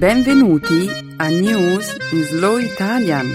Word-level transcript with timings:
Benvenuti 0.00 0.88
a 1.18 1.28
News 1.28 1.94
in 2.12 2.22
Slow 2.22 2.56
Italian, 2.56 3.26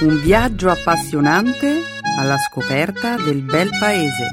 un 0.00 0.20
viaggio 0.22 0.70
appassionante 0.70 1.82
alla 2.18 2.38
scoperta 2.38 3.16
del 3.18 3.42
bel 3.42 3.68
paese. 3.78 4.30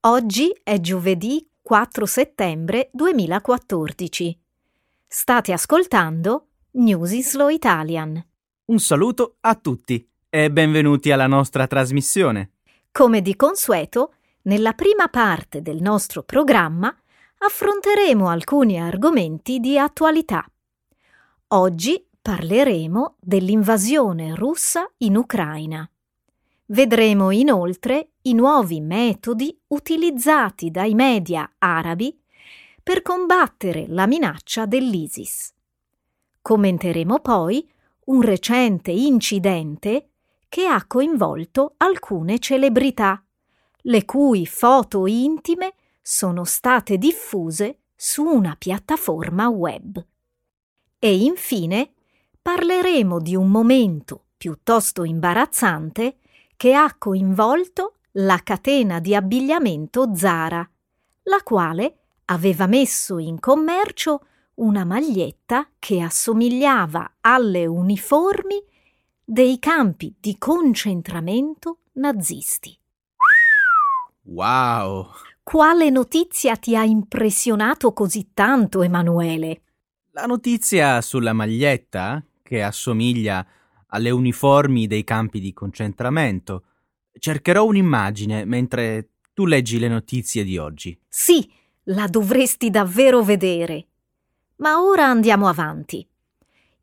Oggi 0.00 0.58
è 0.62 0.80
giovedì 0.80 1.46
4 1.60 2.06
settembre 2.06 2.88
2014. 2.94 4.40
State 5.06 5.52
ascoltando 5.52 6.46
News 6.70 7.12
in 7.12 7.22
Slow 7.22 7.50
Italian. 7.50 8.26
Un 8.64 8.78
saluto 8.78 9.36
a 9.40 9.54
tutti 9.56 10.08
e 10.30 10.50
benvenuti 10.50 11.10
alla 11.10 11.26
nostra 11.26 11.66
trasmissione. 11.66 12.50
Come 12.92 13.22
di 13.22 13.34
consueto, 13.34 14.12
nella 14.42 14.74
prima 14.74 15.08
parte 15.08 15.62
del 15.62 15.80
nostro 15.80 16.22
programma 16.22 16.94
affronteremo 17.38 18.28
alcuni 18.28 18.78
argomenti 18.78 19.58
di 19.58 19.78
attualità. 19.78 20.44
Oggi 21.48 22.06
parleremo 22.20 23.16
dell'invasione 23.18 24.34
russa 24.34 24.90
in 24.98 25.16
Ucraina. 25.16 25.88
Vedremo 26.66 27.30
inoltre 27.30 28.10
i 28.22 28.34
nuovi 28.34 28.82
metodi 28.82 29.58
utilizzati 29.68 30.70
dai 30.70 30.94
media 30.94 31.50
arabi 31.56 32.14
per 32.82 33.00
combattere 33.00 33.86
la 33.88 34.06
minaccia 34.06 34.66
dell'ISIS. 34.66 35.54
Commenteremo 36.42 37.20
poi 37.20 37.66
un 38.06 38.20
recente 38.20 38.90
incidente 38.90 40.10
che 40.48 40.66
ha 40.66 40.84
coinvolto 40.86 41.74
alcune 41.76 42.38
celebrità, 42.38 43.22
le 43.82 44.04
cui 44.04 44.46
foto 44.46 45.06
intime 45.06 45.74
sono 46.02 46.44
state 46.44 46.96
diffuse 46.96 47.80
su 47.94 48.24
una 48.24 48.56
piattaforma 48.56 49.48
web. 49.48 50.04
E 50.98 51.16
infine 51.16 51.92
parleremo 52.40 53.20
di 53.20 53.36
un 53.36 53.50
momento 53.50 54.24
piuttosto 54.36 55.04
imbarazzante 55.04 56.16
che 56.56 56.74
ha 56.74 56.94
coinvolto 56.96 57.94
la 58.12 58.40
catena 58.42 59.00
di 59.00 59.14
abbigliamento 59.14 60.14
Zara, 60.14 60.68
la 61.24 61.40
quale 61.44 61.98
aveva 62.26 62.66
messo 62.66 63.18
in 63.18 63.38
commercio 63.38 64.22
una 64.54 64.84
maglietta 64.84 65.68
che 65.78 66.00
assomigliava 66.00 67.16
alle 67.20 67.66
uniformi 67.66 68.62
dei 69.30 69.58
campi 69.58 70.14
di 70.18 70.38
concentramento 70.38 71.80
nazisti. 71.96 72.74
Wow! 74.22 75.10
Quale 75.42 75.90
notizia 75.90 76.56
ti 76.56 76.74
ha 76.74 76.82
impressionato 76.82 77.92
così 77.92 78.30
tanto, 78.32 78.80
Emanuele? 78.80 79.60
La 80.12 80.24
notizia 80.24 81.02
sulla 81.02 81.34
maglietta, 81.34 82.24
che 82.42 82.62
assomiglia 82.62 83.46
alle 83.88 84.08
uniformi 84.08 84.86
dei 84.86 85.04
campi 85.04 85.40
di 85.40 85.52
concentramento. 85.52 86.64
Cercherò 87.12 87.66
un'immagine 87.66 88.46
mentre 88.46 89.10
tu 89.34 89.44
leggi 89.44 89.78
le 89.78 89.88
notizie 89.88 90.42
di 90.42 90.56
oggi. 90.56 90.98
Sì, 91.06 91.52
la 91.84 92.06
dovresti 92.06 92.70
davvero 92.70 93.22
vedere. 93.22 93.88
Ma 94.56 94.80
ora 94.80 95.04
andiamo 95.04 95.48
avanti. 95.48 96.08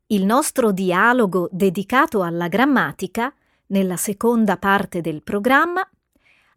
Il 0.08 0.24
nostro 0.24 0.70
dialogo 0.70 1.48
dedicato 1.50 2.22
alla 2.22 2.46
grammatica, 2.46 3.34
nella 3.68 3.96
seconda 3.96 4.56
parte 4.56 5.00
del 5.00 5.20
programma, 5.24 5.84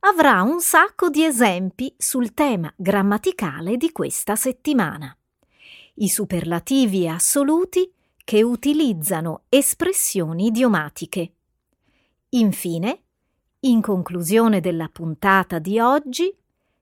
avrà 0.02 0.44
un 0.44 0.62
sacco 0.62 1.10
di 1.10 1.26
esempi 1.26 1.92
sul 1.98 2.36
tema 2.36 2.72
grammaticale 2.76 3.76
di 3.76 3.92
questa 3.92 4.36
settimana. 4.36 5.18
I 5.96 6.10
superlativi 6.10 7.08
assoluti 7.08 7.92
che 8.24 8.44
utilizzano 8.44 9.46
espressioni 9.50 10.46
idiomatiche. 10.46 11.34
Infine, 12.30 13.02
in 13.62 13.82
conclusione 13.82 14.60
della 14.60 14.90
puntata 14.94 15.58
di 15.58 15.80
oggi, 15.80 16.32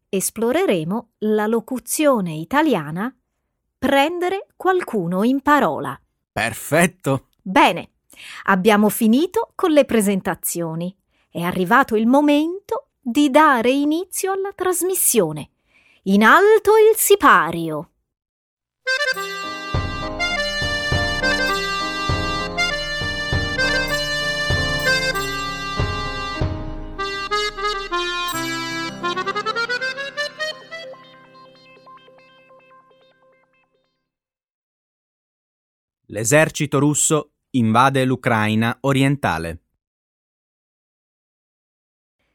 esploreremo 0.09 1.11
la 1.19 1.47
locuzione 1.47 2.33
italiana 2.33 3.15
prendere 3.77 4.47
qualcuno 4.57 5.23
in 5.23 5.39
parola. 5.39 5.97
Perfetto! 6.37 7.29
Bene, 7.41 7.93
abbiamo 8.43 8.89
finito 8.89 9.53
con 9.55 9.71
le 9.71 9.85
presentazioni. 9.85 10.95
È 11.31 11.41
arrivato 11.41 11.95
il 11.95 12.05
momento 12.05 12.89
di 13.01 13.31
dare 13.31 13.71
inizio 13.71 14.33
alla 14.33 14.51
trasmissione. 14.53 15.49
In 16.03 16.23
alto 16.23 16.73
il 16.77 16.95
sipario. 16.95 17.89
L'esercito 36.09 36.79
russo 36.79 37.33
invade 37.51 38.05
l'Ucraina 38.05 38.77
orientale. 38.81 39.63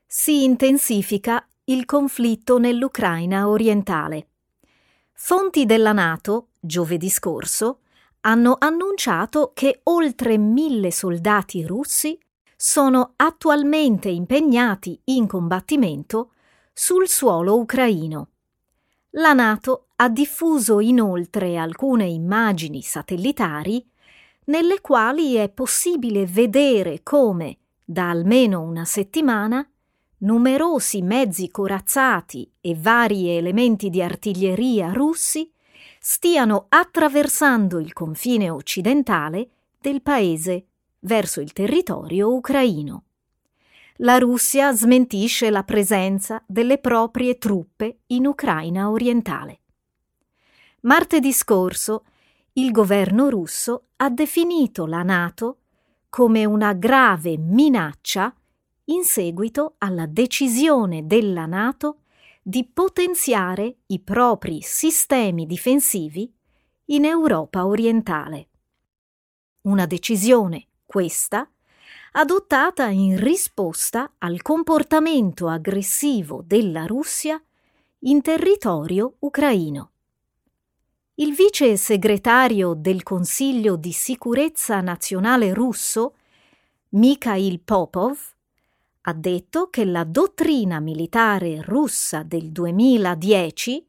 Si 0.04 0.44
intensifica 0.44 1.48
il 1.64 1.86
conflitto 1.86 2.58
nell'Ucraina 2.58 3.48
orientale. 3.48 4.28
Fonti 5.14 5.64
della 5.64 5.92
Nato, 5.92 6.48
giovedì 6.60 7.08
scorso, 7.08 7.80
hanno 8.20 8.56
annunciato 8.58 9.52
che 9.54 9.80
oltre 9.84 10.36
mille 10.36 10.90
soldati 10.90 11.64
russi 11.64 12.18
sono 12.54 13.14
attualmente 13.16 14.10
impegnati 14.10 15.00
in 15.04 15.26
combattimento 15.26 16.32
sul 16.74 17.08
suolo 17.08 17.58
ucraino. 17.58 18.28
La 19.12 19.32
Nato 19.32 19.88
ha 20.02 20.08
diffuso 20.08 20.80
inoltre 20.80 21.56
alcune 21.56 22.06
immagini 22.06 22.82
satellitari 22.82 23.88
nelle 24.46 24.80
quali 24.80 25.34
è 25.34 25.48
possibile 25.48 26.26
vedere 26.26 27.04
come, 27.04 27.58
da 27.84 28.10
almeno 28.10 28.62
una 28.62 28.84
settimana, 28.84 29.64
numerosi 30.18 31.02
mezzi 31.02 31.48
corazzati 31.52 32.50
e 32.60 32.74
vari 32.74 33.28
elementi 33.28 33.90
di 33.90 34.02
artiglieria 34.02 34.92
russi 34.92 35.48
stiano 36.00 36.66
attraversando 36.68 37.78
il 37.78 37.92
confine 37.92 38.50
occidentale 38.50 39.50
del 39.80 40.02
paese 40.02 40.66
verso 40.98 41.40
il 41.40 41.52
territorio 41.52 42.34
ucraino 42.34 43.04
la 43.96 44.18
Russia 44.18 44.72
smentisce 44.72 45.48
la 45.50 45.62
presenza 45.62 46.42
delle 46.48 46.78
proprie 46.78 47.38
truppe 47.38 48.00
in 48.06 48.26
Ucraina 48.26 48.90
orientale. 48.90 49.61
Martedì 50.82 51.32
scorso 51.32 52.04
il 52.54 52.72
governo 52.72 53.28
russo 53.28 53.86
ha 53.96 54.10
definito 54.10 54.84
la 54.86 55.04
Nato 55.04 55.58
come 56.08 56.44
una 56.44 56.72
grave 56.72 57.38
minaccia 57.38 58.34
in 58.86 59.04
seguito 59.04 59.76
alla 59.78 60.06
decisione 60.06 61.06
della 61.06 61.46
Nato 61.46 61.98
di 62.42 62.64
potenziare 62.64 63.76
i 63.86 64.00
propri 64.00 64.60
sistemi 64.60 65.46
difensivi 65.46 66.30
in 66.86 67.04
Europa 67.04 67.64
orientale. 67.64 68.48
Una 69.62 69.86
decisione, 69.86 70.66
questa, 70.84 71.48
adottata 72.12 72.88
in 72.88 73.16
risposta 73.18 74.14
al 74.18 74.42
comportamento 74.42 75.46
aggressivo 75.46 76.42
della 76.44 76.86
Russia 76.86 77.40
in 78.00 78.20
territorio 78.20 79.14
ucraino. 79.20 79.91
Il 81.16 81.34
vice 81.34 81.76
segretario 81.76 82.72
del 82.72 83.02
Consiglio 83.02 83.76
di 83.76 83.92
sicurezza 83.92 84.80
nazionale 84.80 85.52
russo, 85.52 86.14
Mikhail 86.90 87.60
Popov, 87.60 88.18
ha 89.02 89.12
detto 89.12 89.68
che 89.68 89.84
la 89.84 90.04
dottrina 90.04 90.80
militare 90.80 91.60
russa 91.60 92.22
del 92.22 92.50
2010, 92.50 93.86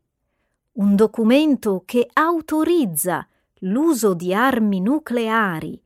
un 0.73 0.95
documento 0.97 1.83
che 1.85 2.09
autorizza 2.11 3.25
l'uso 3.59 4.13
di 4.13 4.33
armi 4.33 4.81
nucleari 4.81 5.81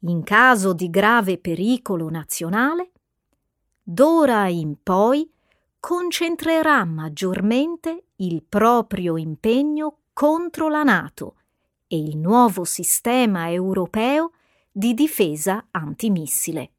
in 0.00 0.22
caso 0.22 0.72
di 0.72 0.88
grave 0.88 1.38
pericolo 1.38 2.08
nazionale, 2.10 2.92
d'ora 3.82 4.46
in 4.46 4.76
poi 4.80 5.28
concentrerà 5.80 6.84
maggiormente 6.84 8.04
il 8.16 8.44
proprio 8.44 9.16
impegno 9.16 9.96
contro 10.16 10.70
la 10.70 10.82
Nato 10.82 11.42
e 11.86 11.98
il 11.98 12.16
nuovo 12.16 12.64
sistema 12.64 13.50
europeo 13.50 14.32
di 14.72 14.94
difesa 14.94 15.68
antimissile. 15.72 16.72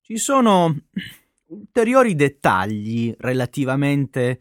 Ci 0.00 0.16
sono 0.16 0.74
ulteriori 1.48 2.14
dettagli 2.14 3.14
relativamente 3.18 4.40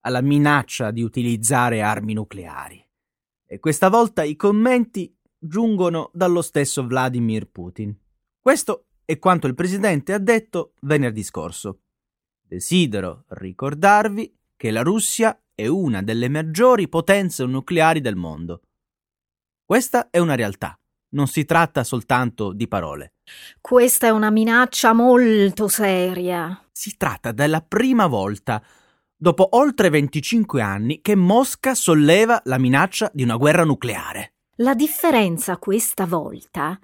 alla 0.00 0.22
minaccia 0.22 0.90
di 0.90 1.02
utilizzare 1.02 1.82
armi 1.82 2.14
nucleari. 2.14 2.84
E 3.46 3.60
questa 3.60 3.88
volta 3.88 4.24
i 4.24 4.34
commenti 4.34 5.16
giungono 5.38 6.10
dallo 6.12 6.42
stesso 6.42 6.84
Vladimir 6.84 7.48
Putin. 7.48 7.96
Questo 8.40 8.86
è 9.04 9.20
quanto 9.20 9.46
il 9.46 9.54
presidente 9.54 10.14
ha 10.14 10.18
detto 10.18 10.72
venerdì 10.80 11.22
scorso. 11.22 11.82
Desidero 12.40 13.22
ricordarvi 13.28 14.36
che 14.56 14.70
la 14.72 14.82
Russia 14.82 15.38
è 15.54 15.66
una 15.66 16.02
delle 16.02 16.28
maggiori 16.28 16.88
potenze 16.88 17.44
nucleari 17.44 18.00
del 18.00 18.16
mondo. 18.16 18.62
Questa 19.64 20.08
è 20.10 20.18
una 20.18 20.34
realtà, 20.34 20.78
non 21.10 21.28
si 21.28 21.44
tratta 21.44 21.84
soltanto 21.84 22.52
di 22.52 22.66
parole. 22.66 23.14
Questa 23.60 24.08
è 24.08 24.10
una 24.10 24.30
minaccia 24.30 24.92
molto 24.92 25.68
seria. 25.68 26.60
Si 26.72 26.96
tratta 26.96 27.32
della 27.32 27.60
prima 27.62 28.06
volta, 28.06 28.62
dopo 29.16 29.48
oltre 29.52 29.90
25 29.90 30.60
anni, 30.60 31.00
che 31.00 31.14
Mosca 31.14 31.74
solleva 31.74 32.40
la 32.44 32.58
minaccia 32.58 33.10
di 33.14 33.22
una 33.22 33.36
guerra 33.36 33.64
nucleare. 33.64 34.34
La 34.56 34.74
differenza 34.74 35.56
questa 35.56 36.04
volta 36.04 36.78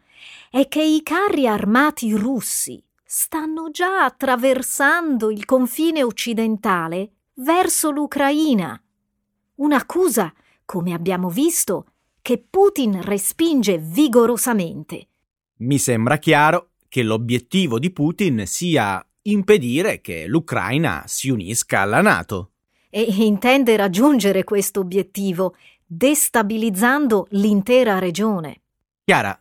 è 0.49 0.69
che 0.69 0.83
i 0.83 1.03
carri 1.03 1.47
armati 1.47 2.13
russi 2.15 2.83
stanno 3.05 3.71
già 3.71 4.05
attraversando 4.05 5.31
il 5.31 5.45
confine 5.45 6.03
occidentale 6.03 7.15
verso 7.35 7.91
l'Ucraina. 7.91 8.81
Un'accusa, 9.57 10.33
come 10.65 10.93
abbiamo 10.93 11.29
visto, 11.31 11.87
che 12.23 12.39
Putin 12.49 13.03
respinge 13.03 13.79
vigorosamente. 13.79 15.09
Mi 15.59 15.79
sembra 15.79 16.19
chiaro 16.19 16.71
che 16.89 17.03
l'obiettivo 17.03 17.79
di 17.79 17.91
Putin 17.91 18.47
sia 18.47 19.05
impedire 19.23 20.01
che 20.01 20.27
l'Ucraina 20.27 21.05
si 21.07 21.31
unisca 21.31 21.81
alla 21.81 22.01
Nato. 22.01 22.53
E 22.89 23.03
intende 23.03 23.77
raggiungere 23.77 24.45
questo 24.45 24.81
obiettivo 24.81 25.55
destabilizzando 25.87 27.27
l'intera 27.31 27.99
regione. 27.99 28.63
Chiara, 29.05 29.41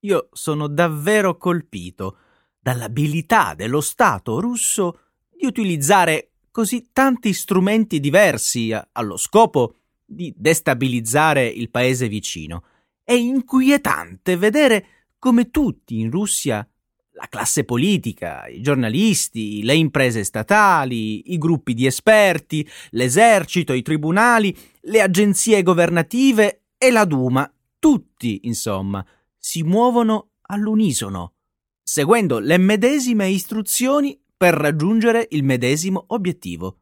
io 0.00 0.28
sono 0.32 0.66
davvero 0.66 1.36
colpito 1.36 2.18
dall'abilità 2.58 3.54
dello 3.54 3.80
Stato 3.80 4.40
russo 4.40 4.98
di 5.30 5.46
utilizzare 5.46 6.31
così 6.52 6.90
tanti 6.92 7.32
strumenti 7.32 7.98
diversi 7.98 8.72
allo 8.92 9.16
scopo 9.16 9.76
di 10.04 10.32
destabilizzare 10.36 11.46
il 11.46 11.70
paese 11.70 12.06
vicino. 12.06 12.62
È 13.02 13.14
inquietante 13.14 14.36
vedere 14.36 14.86
come 15.18 15.50
tutti 15.50 15.98
in 15.98 16.10
Russia, 16.10 16.64
la 17.12 17.26
classe 17.28 17.64
politica, 17.64 18.46
i 18.46 18.60
giornalisti, 18.60 19.62
le 19.62 19.74
imprese 19.74 20.24
statali, 20.24 21.32
i 21.32 21.38
gruppi 21.38 21.74
di 21.74 21.86
esperti, 21.86 22.68
l'esercito, 22.90 23.72
i 23.72 23.82
tribunali, 23.82 24.56
le 24.82 25.00
agenzie 25.00 25.62
governative 25.62 26.64
e 26.76 26.90
la 26.90 27.04
Duma, 27.04 27.50
tutti, 27.78 28.40
insomma, 28.44 29.04
si 29.38 29.62
muovono 29.62 30.30
all'unisono, 30.42 31.34
seguendo 31.82 32.38
le 32.38 32.58
medesime 32.58 33.28
istruzioni 33.28 34.20
per 34.42 34.54
raggiungere 34.54 35.28
il 35.30 35.44
medesimo 35.44 36.06
obiettivo. 36.08 36.80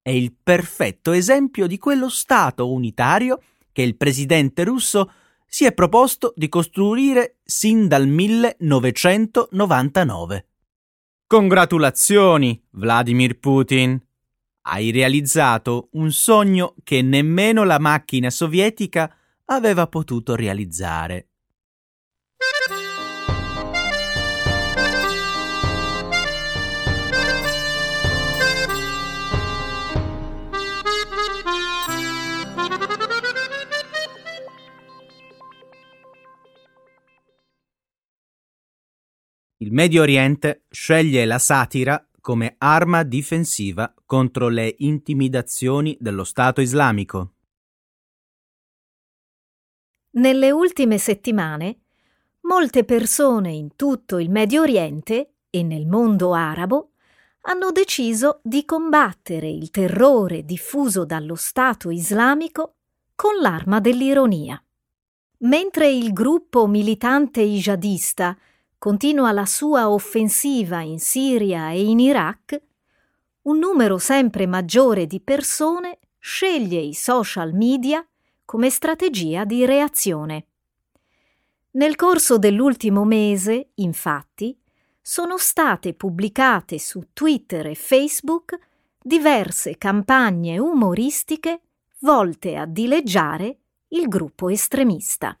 È 0.00 0.08
il 0.08 0.34
perfetto 0.42 1.12
esempio 1.12 1.66
di 1.66 1.76
quello 1.76 2.08
Stato 2.08 2.72
unitario 2.72 3.42
che 3.72 3.82
il 3.82 3.98
presidente 3.98 4.64
russo 4.64 5.12
si 5.44 5.66
è 5.66 5.74
proposto 5.74 6.32
di 6.34 6.48
costruire 6.48 7.40
sin 7.44 7.88
dal 7.88 8.06
1999. 8.06 10.46
Congratulazioni, 11.26 12.64
Vladimir 12.70 13.38
Putin! 13.38 14.02
Hai 14.62 14.90
realizzato 14.90 15.90
un 15.92 16.10
sogno 16.10 16.74
che 16.82 17.02
nemmeno 17.02 17.64
la 17.64 17.78
macchina 17.78 18.30
sovietica 18.30 19.14
aveva 19.44 19.86
potuto 19.88 20.34
realizzare. 20.34 21.33
Il 39.64 39.72
Medio 39.72 40.02
Oriente 40.02 40.66
sceglie 40.68 41.24
la 41.24 41.38
satira 41.38 42.06
come 42.20 42.56
arma 42.58 43.02
difensiva 43.02 43.94
contro 44.04 44.48
le 44.48 44.74
intimidazioni 44.80 45.96
dello 45.98 46.24
Stato 46.24 46.60
islamico. 46.60 47.32
Nelle 50.16 50.50
ultime 50.50 50.98
settimane, 50.98 51.78
molte 52.42 52.84
persone 52.84 53.52
in 53.52 53.74
tutto 53.74 54.18
il 54.18 54.28
Medio 54.28 54.60
Oriente 54.60 55.36
e 55.48 55.62
nel 55.62 55.86
mondo 55.86 56.34
arabo 56.34 56.90
hanno 57.46 57.72
deciso 57.72 58.40
di 58.42 58.66
combattere 58.66 59.48
il 59.48 59.70
terrore 59.70 60.44
diffuso 60.44 61.06
dallo 61.06 61.36
Stato 61.36 61.88
islamico 61.88 62.74
con 63.14 63.40
l'arma 63.40 63.80
dell'ironia. 63.80 64.62
Mentre 65.38 65.90
il 65.90 66.12
gruppo 66.12 66.66
militante 66.66 67.40
jihadista 67.40 68.36
continua 68.84 69.32
la 69.32 69.46
sua 69.46 69.88
offensiva 69.88 70.82
in 70.82 71.00
Siria 71.00 71.70
e 71.70 71.82
in 71.84 72.00
Iraq, 72.00 72.60
un 73.44 73.56
numero 73.56 73.96
sempre 73.96 74.46
maggiore 74.46 75.06
di 75.06 75.22
persone 75.22 76.00
sceglie 76.18 76.80
i 76.80 76.92
social 76.92 77.54
media 77.54 78.06
come 78.44 78.68
strategia 78.68 79.46
di 79.46 79.64
reazione. 79.64 80.48
Nel 81.70 81.96
corso 81.96 82.36
dell'ultimo 82.36 83.06
mese, 83.06 83.70
infatti, 83.76 84.54
sono 85.00 85.38
state 85.38 85.94
pubblicate 85.94 86.78
su 86.78 87.06
Twitter 87.14 87.68
e 87.68 87.74
Facebook 87.74 88.58
diverse 89.00 89.78
campagne 89.78 90.58
umoristiche 90.58 91.62
volte 92.00 92.54
a 92.56 92.66
dileggiare 92.66 93.60
il 93.88 94.08
gruppo 94.08 94.50
estremista. 94.50 95.34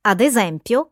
Ad 0.00 0.20
esempio, 0.22 0.91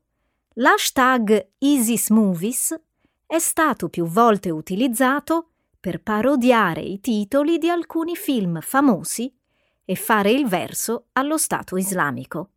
L'hashtag 0.61 1.53
IsisMovies 1.57 2.79
è 3.27 3.39
stato 3.39 3.89
più 3.89 4.05
volte 4.05 4.51
utilizzato 4.51 5.53
per 5.81 6.03
parodiare 6.03 6.83
i 6.83 7.01
titoli 7.01 7.57
di 7.57 7.71
alcuni 7.71 8.15
film 8.15 8.61
famosi 8.61 9.35
e 9.87 9.95
fare 9.95 10.31
il 10.31 10.47
verso 10.47 11.07
allo 11.13 11.39
Stato 11.39 11.79
islamico. 11.79 12.51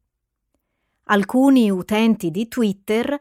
Alcuni 1.05 1.72
utenti 1.72 2.29
di 2.29 2.50
Twitter 2.50 3.17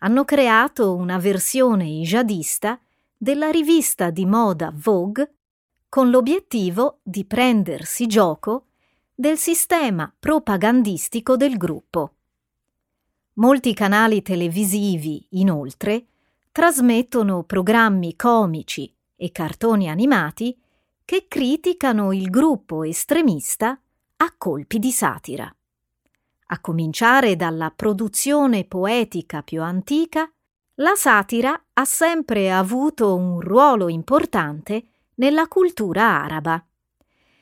hanno 0.00 0.24
creato 0.26 0.94
una 0.94 1.16
versione 1.16 1.86
jihadista 1.86 2.78
della 3.16 3.48
rivista 3.48 4.10
di 4.10 4.26
moda 4.26 4.70
Vogue 4.74 5.32
con 5.88 6.10
l'obiettivo 6.10 6.98
di 7.02 7.24
prendersi 7.24 8.06
gioco 8.06 8.66
del 9.14 9.38
sistema 9.38 10.12
propagandistico 10.18 11.38
del 11.38 11.56
gruppo. 11.56 12.15
Molti 13.38 13.74
canali 13.74 14.22
televisivi, 14.22 15.26
inoltre, 15.32 16.06
trasmettono 16.50 17.42
programmi 17.42 18.16
comici 18.16 18.90
e 19.14 19.30
cartoni 19.30 19.90
animati 19.90 20.58
che 21.04 21.26
criticano 21.28 22.12
il 22.12 22.30
gruppo 22.30 22.82
estremista 22.82 23.78
a 24.16 24.34
colpi 24.38 24.78
di 24.78 24.90
satira. 24.90 25.54
A 26.46 26.60
cominciare 26.60 27.36
dalla 27.36 27.70
produzione 27.70 28.64
poetica 28.64 29.42
più 29.42 29.60
antica, 29.60 30.30
la 30.76 30.94
satira 30.94 31.62
ha 31.74 31.84
sempre 31.84 32.50
avuto 32.50 33.14
un 33.16 33.40
ruolo 33.40 33.90
importante 33.90 34.84
nella 35.16 35.46
cultura 35.46 36.22
araba. 36.22 36.64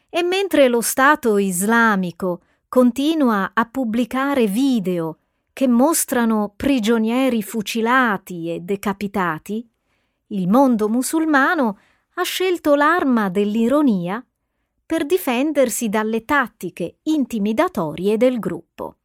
E 0.09 0.23
mentre 0.25 0.67
lo 0.67 0.81
Stato 0.81 1.39
islamico 1.39 2.41
continua 2.69 3.53
a 3.55 3.65
pubblicare 3.65 4.49
video 4.49 5.19
che 5.55 5.69
mostrano 5.69 6.53
prigionieri 6.55 7.41
fucilati 7.41 8.51
e 8.51 8.61
decapitati, 8.61 9.67
il 10.29 10.49
mondo 10.49 10.89
musulmano 10.89 11.79
ha 12.15 12.23
scelto 12.25 12.75
l'arma 12.75 13.31
dell'ironia 13.31 14.23
per 14.85 15.07
difendersi 15.07 15.89
dalle 15.89 16.25
tattiche 16.25 16.99
intimidatorie 17.05 18.17
del 18.17 18.41
gruppo. 18.41 18.97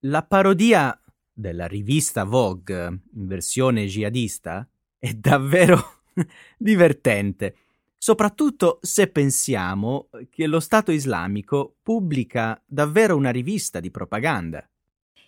La 0.00 0.22
parodia 0.22 0.96
della 1.32 1.66
rivista 1.66 2.24
Vogue 2.24 2.84
in 3.14 3.26
versione 3.26 3.86
jihadista 3.86 4.68
è 4.98 5.14
davvero 5.14 6.02
divertente 6.58 7.56
soprattutto 8.04 8.80
se 8.82 9.06
pensiamo 9.06 10.10
che 10.28 10.46
lo 10.46 10.60
Stato 10.60 10.92
islamico 10.92 11.76
pubblica 11.82 12.60
davvero 12.66 13.16
una 13.16 13.30
rivista 13.30 13.80
di 13.80 13.90
propaganda. 13.90 14.62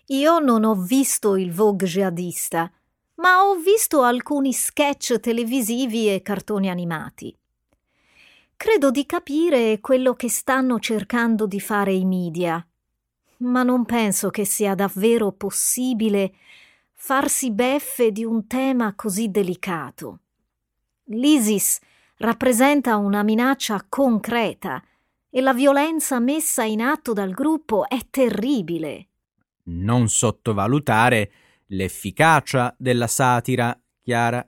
Io 0.09 0.39
non 0.41 0.63
ho 0.63 0.75
visto 0.75 1.37
il 1.37 1.55
Vogue 1.55 1.89
jihadista, 1.89 2.71
ma 3.15 3.45
ho 3.45 3.55
visto 3.55 4.03
alcuni 4.03 4.53
sketch 4.53 5.19
televisivi 5.21 6.13
e 6.13 6.21
cartoni 6.21 6.69
animati. 6.69 7.35
Credo 8.59 8.91
di 8.91 9.07
capire 9.07 9.81
quello 9.81 10.13
che 10.13 10.29
stanno 10.29 10.79
cercando 10.79 11.47
di 11.47 11.61
fare 11.61 11.95
i 11.95 12.05
media, 12.05 12.63
ma 13.39 13.63
non 13.63 13.87
penso 13.87 14.29
che 14.29 14.45
sia 14.45 14.75
davvero 14.75 15.33
possibile 15.33 16.35
farsi 16.93 17.51
beffe 17.53 18.13
di 18.13 18.23
un 18.23 18.47
tema 18.47 18.95
così 18.95 19.31
delicato. 19.31 20.19
L'ISIS 21.05 21.81
rappresenta 22.19 22.97
una 22.97 23.23
minaccia 23.23 23.85
concreta 23.89 24.83
e 25.29 25.41
la 25.41 25.53
violenza 25.53 26.19
messa 26.19 26.65
in 26.65 26.81
atto 26.81 27.13
dal 27.13 27.33
gruppo 27.33 27.89
è 27.89 27.99
terribile. 28.09 29.09
Non 29.65 30.09
sottovalutare 30.09 31.31
l'efficacia 31.67 32.75
della 32.79 33.07
satira, 33.07 33.79
Chiara. 34.01 34.47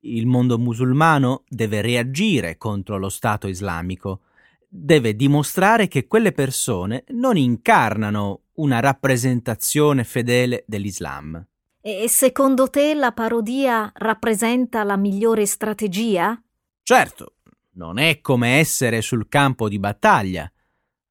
Il 0.00 0.26
mondo 0.26 0.58
musulmano 0.58 1.44
deve 1.48 1.80
reagire 1.80 2.58
contro 2.58 2.98
lo 2.98 3.08
Stato 3.08 3.46
islamico, 3.46 4.20
deve 4.68 5.14
dimostrare 5.14 5.88
che 5.88 6.06
quelle 6.06 6.32
persone 6.32 7.04
non 7.08 7.36
incarnano 7.36 8.40
una 8.54 8.80
rappresentazione 8.80 10.04
fedele 10.04 10.64
dell'Islam. 10.66 11.42
E 11.80 12.08
secondo 12.08 12.68
te 12.70 12.94
la 12.94 13.12
parodia 13.12 13.90
rappresenta 13.94 14.82
la 14.84 14.96
migliore 14.96 15.46
strategia? 15.46 16.38
Certo, 16.86 17.36
non 17.76 17.96
è 17.96 18.20
come 18.20 18.58
essere 18.58 19.00
sul 19.00 19.26
campo 19.26 19.70
di 19.70 19.78
battaglia, 19.78 20.46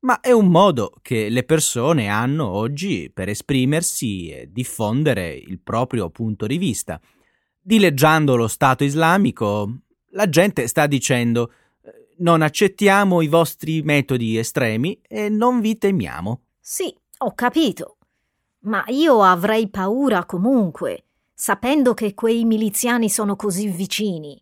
ma 0.01 0.19
è 0.19 0.31
un 0.31 0.49
modo 0.49 0.93
che 1.01 1.29
le 1.29 1.43
persone 1.43 2.09
hanno 2.09 2.47
oggi 2.47 3.09
per 3.11 3.27
esprimersi 3.27 4.29
e 4.29 4.51
diffondere 4.51 5.33
il 5.33 5.59
proprio 5.59 6.11
punto 6.11 6.45
di 6.45 6.59
vista. 6.59 7.01
Dileggiando 7.59 8.35
lo 8.35 8.47
Stato 8.47 8.83
islamico, 8.83 9.79
la 10.09 10.29
gente 10.29 10.67
sta 10.67 10.85
dicendo 10.85 11.51
non 12.17 12.43
accettiamo 12.43 13.21
i 13.21 13.27
vostri 13.27 13.81
metodi 13.81 14.37
estremi 14.37 15.01
e 15.07 15.27
non 15.27 15.59
vi 15.59 15.79
temiamo. 15.79 16.41
Sì, 16.59 16.95
ho 17.17 17.33
capito. 17.33 17.97
Ma 18.65 18.83
io 18.89 19.23
avrei 19.23 19.67
paura 19.69 20.23
comunque, 20.25 21.05
sapendo 21.33 21.95
che 21.95 22.13
quei 22.13 22.45
miliziani 22.45 23.09
sono 23.09 23.35
così 23.35 23.69
vicini. 23.69 24.39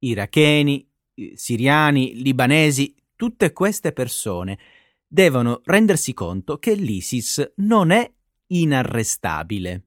Iracheni, 0.00 0.88
siriani, 1.34 2.22
libanesi, 2.22 2.94
tutte 3.16 3.52
queste 3.52 3.92
persone 3.92 4.58
devono 5.06 5.60
rendersi 5.64 6.14
conto 6.14 6.58
che 6.58 6.74
l'ISIS 6.74 7.52
non 7.56 7.90
è 7.90 8.10
inarrestabile. 8.46 9.84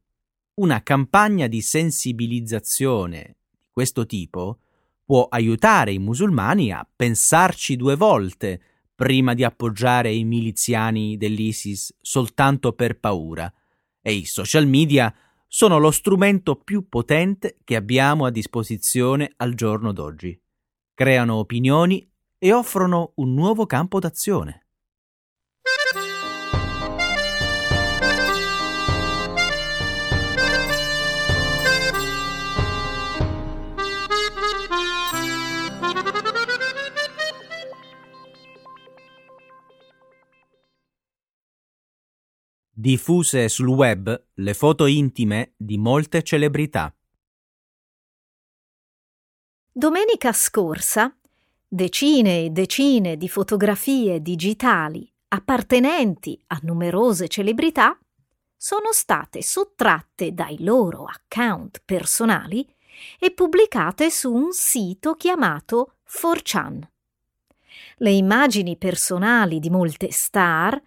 Una 0.55 0.84
campagna 0.84 1.48
di 1.48 1.62
sensibilizzazione 1.62 3.38
di 3.50 3.67
questo 3.72 4.05
tipo 4.05 4.60
può 5.03 5.27
aiutare 5.29 5.91
i 5.93 6.00
musulmani 6.00 6.72
a 6.72 6.88
pensarci 6.96 7.75
due 7.75 7.96
volte 7.96 8.62
prima 8.93 9.34
di 9.34 9.43
appoggiare 9.43 10.13
i 10.13 10.24
miliziani 10.24 11.17
dell'ISIS 11.17 11.96
soltanto 12.00 12.74
per 12.74 13.00
paura. 13.00 13.51
E 14.01 14.13
i 14.13 14.25
social 14.25 14.67
media 14.67 15.13
sono 15.55 15.77
lo 15.77 15.91
strumento 15.91 16.55
più 16.55 16.89
potente 16.89 17.60
che 17.63 17.75
abbiamo 17.75 18.25
a 18.25 18.31
disposizione 18.31 19.33
al 19.38 19.53
giorno 19.53 19.91
d'oggi. 19.91 20.36
Creano 20.95 21.36
opinioni 21.36 22.12
e 22.39 22.51
offrono 22.51 23.12
un 23.17 23.36
nuovo 23.36 23.67
campo 23.67 24.00
d'azione. 24.00 24.62
Diffuse 42.84 43.48
sul 43.48 43.70
web 43.70 44.25
le 44.34 44.54
foto 44.54 44.88
intime 44.88 45.54
di 45.56 45.78
molte 45.78 46.22
celebrità. 46.22 46.94
Domenica 49.72 50.34
scorsa, 50.34 51.18
decine 51.66 52.44
e 52.44 52.50
decine 52.50 53.16
di 53.16 53.30
fotografie 53.30 54.22
digitali 54.22 55.10
appartenenti 55.30 56.38
a 56.48 56.60
numerose 56.63 57.30
celebrità 57.30 57.98
sono 58.58 58.92
state 58.92 59.42
sottratte 59.42 60.34
dai 60.34 60.62
loro 60.62 61.06
account 61.06 61.82
personali 61.86 62.68
e 63.18 63.32
pubblicate 63.32 64.12
su 64.12 64.34
un 64.34 64.52
sito 64.52 65.16
chiamato 65.16 66.00
4chan. 66.06 66.82
Le 68.00 68.12
immagini 68.12 68.75
personali 68.75 69.60
di 69.60 69.70
molte 69.70 70.12
star 70.12 70.82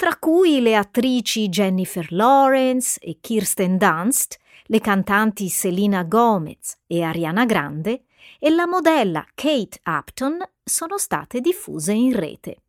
tra 0.00 0.16
cui 0.16 0.62
le 0.62 0.76
attrici 0.76 1.50
Jennifer 1.50 2.10
Lawrence 2.10 2.98
e 3.00 3.18
Kirsten 3.20 3.76
Dunst, 3.76 4.38
le 4.64 4.80
cantanti 4.80 5.50
Selena 5.50 6.04
Gomez 6.04 6.78
e 6.86 7.02
Ariana 7.02 7.44
Grande 7.44 8.04
e 8.38 8.48
la 8.48 8.66
modella 8.66 9.22
Kate 9.34 9.78
Upton 9.84 10.38
sono 10.64 10.96
state 10.96 11.42
diffuse 11.42 11.92
in 11.92 12.14
rete. 12.14 12.62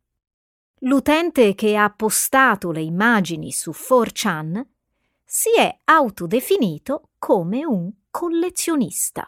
L'utente 0.80 1.54
che 1.54 1.74
ha 1.74 1.88
postato 1.88 2.70
le 2.70 2.82
immagini 2.82 3.50
su 3.50 3.70
4chan 3.70 4.62
si 5.24 5.56
è 5.56 5.74
autodefinito 5.84 7.12
come 7.18 7.64
un 7.64 7.90
collezionista. 8.10 9.26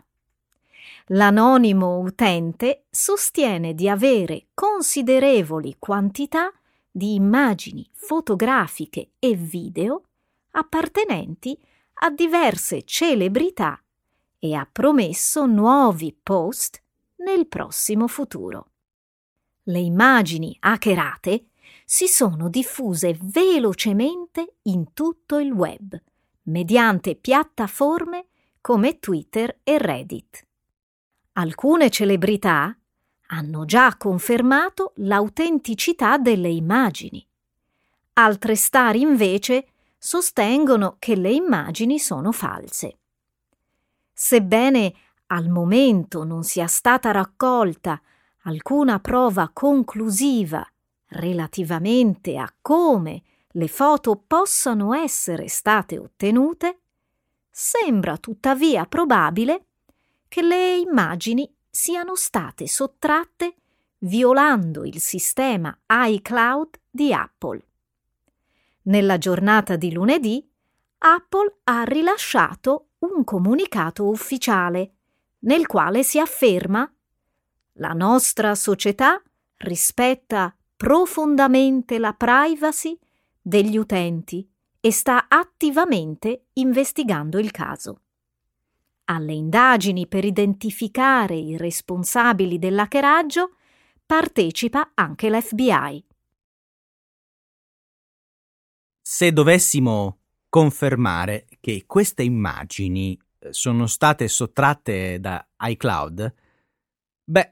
L'anonimo 1.07 2.01
utente 2.01 2.85
sostiene 2.91 3.73
di 3.73 3.89
avere 3.89 4.49
considerevoli 4.53 5.77
quantità 5.79 6.53
di 6.97 7.15
immagini 7.15 7.85
fotografiche 7.91 9.15
e 9.19 9.35
video 9.35 10.05
appartenenti 10.53 11.59
a 11.95 12.11
diverse 12.11 12.85
celebrità 12.85 13.83
e 14.39 14.55
ha 14.55 14.65
promesso 14.71 15.45
nuovi 15.45 16.17
post 16.23 16.81
nel 17.17 17.49
prossimo 17.49 18.07
futuro. 18.07 18.71
Le 19.65 19.81
immagini 19.81 20.57
hackerate 20.61 21.47
si 21.85 22.07
sono 22.07 22.49
diffuse 22.49 23.19
velocemente 23.21 24.59
in 24.63 24.93
tutto 24.93 25.41
il 25.41 25.51
web, 25.51 26.01
mediante 26.43 27.17
piattaforme 27.17 28.27
come 28.61 29.01
Twitter 29.01 29.59
e 29.65 29.79
Reddit. 29.79 30.47
Alcune 31.33 31.91
celebrità 31.91 32.79
hanno 33.27 33.65
già 33.65 33.97
confermato 33.97 34.93
l'autenticità 34.97 36.19
delle 36.19 36.49
immagini. 36.49 37.27
Altre 38.15 38.55
star 38.55 38.97
invece 38.97 39.67
sostengono 39.99 40.97
che 40.99 41.17
le 41.17 41.31
immagini 41.31 41.99
sono 41.99 42.31
false. 42.33 42.99
Sebbene 44.13 44.95
al 45.29 45.49
momento 45.49 46.25
non 46.25 46.45
sia 46.45 46.67
stata 46.67 47.11
raccolta 47.11 48.01
alcuna 48.43 49.01
prova 49.01 49.51
conclusiva 49.53 50.67
relativamente 51.09 52.37
a 52.37 52.53
come 52.61 53.23
le 53.57 53.69
foto 53.69 54.23
possano 54.27 54.95
essere 54.95 55.49
state 55.49 55.99
ottenute, 55.99 56.81
sembra 57.51 58.17
tuttavia 58.17 58.85
probabile 58.87 59.67
che 60.27 60.43
le 60.43 60.77
immagini 60.77 61.49
siano 61.75 62.15
state 62.15 62.69
sottratte 62.69 63.57
violando 63.99 64.85
il 64.85 65.01
sistema 65.01 65.77
iCloud 65.89 66.79
di 66.89 67.13
Apple. 67.13 67.67
Nella 68.83 69.19
giornata 69.19 69.75
di 69.75 69.93
lunedì, 69.93 70.49
Apple 70.99 71.57
ha 71.65 71.83
rilasciato 71.83 72.91
un 73.01 73.25
comunicato 73.25 74.09
ufficiale 74.09 74.93
nel 75.41 75.67
quale 75.67 76.05
si 76.05 76.21
afferma 76.21 76.89
la 77.79 77.93
nostra 77.93 78.55
società 78.55 79.21
rispetta 79.57 80.57
profondamente 80.77 81.99
la 81.99 82.13
privacy 82.13 82.97
degli 83.43 83.77
utenti 83.77 84.49
e 84.79 84.93
sta 84.93 85.27
attivamente 85.29 86.47
investigando 86.53 87.41
il 87.41 87.51
caso. 87.51 88.04
Alle 89.07 89.33
indagini 89.33 90.07
per 90.07 90.25
identificare 90.25 91.35
i 91.37 91.57
responsabili 91.57 92.59
dell'hackeraggio 92.59 93.57
partecipa 94.07 94.93
anche 94.95 95.31
l'FBI. 95.31 96.05
Se 99.03 99.33
dovessimo 99.33 100.19
confermare 100.49 101.47
che 101.61 101.85
queste 101.87 102.23
immagini 102.23 103.19
eh, 103.39 103.53
sono 103.53 103.87
state 103.87 104.29
sottratte 104.29 105.21
da 105.21 105.47
iCloud, 105.59 106.35
beh, 107.25 107.51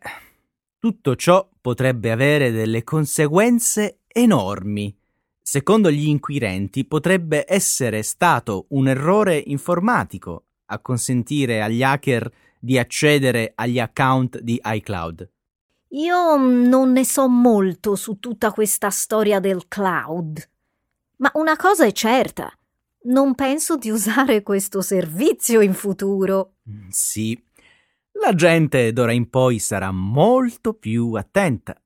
tutto 0.78 1.16
ciò 1.16 1.48
potrebbe 1.60 2.10
avere 2.10 2.50
delle 2.50 2.82
conseguenze 2.82 4.00
enormi 4.06 4.96
Secondo 5.44 5.90
gli 5.90 6.06
inquirenti 6.06 6.84
potrebbe 6.84 7.44
essere 7.46 8.02
stato 8.02 8.66
un 8.70 8.86
errore 8.86 9.36
informatico 9.36 10.44
a 10.72 10.78
consentire 10.80 11.62
agli 11.62 11.82
hacker 11.82 12.30
di 12.58 12.78
accedere 12.78 13.52
agli 13.54 13.78
account 13.78 14.40
di 14.40 14.60
iCloud. 14.62 15.30
Io 15.88 16.36
non 16.36 16.92
ne 16.92 17.04
so 17.04 17.28
molto 17.28 17.96
su 17.96 18.18
tutta 18.18 18.50
questa 18.52 18.88
storia 18.88 19.40
del 19.40 19.68
cloud, 19.68 20.48
ma 21.16 21.30
una 21.34 21.56
cosa 21.56 21.84
è 21.84 21.92
certa, 21.92 22.50
non 23.04 23.34
penso 23.34 23.76
di 23.76 23.90
usare 23.90 24.42
questo 24.42 24.80
servizio 24.80 25.60
in 25.60 25.74
futuro. 25.74 26.54
Mm, 26.70 26.88
sì, 26.88 27.38
la 28.12 28.34
gente 28.34 28.92
d'ora 28.92 29.12
in 29.12 29.28
poi 29.28 29.58
sarà 29.58 29.90
molto 29.90 30.72
più 30.72 31.12
attenta. 31.12 31.76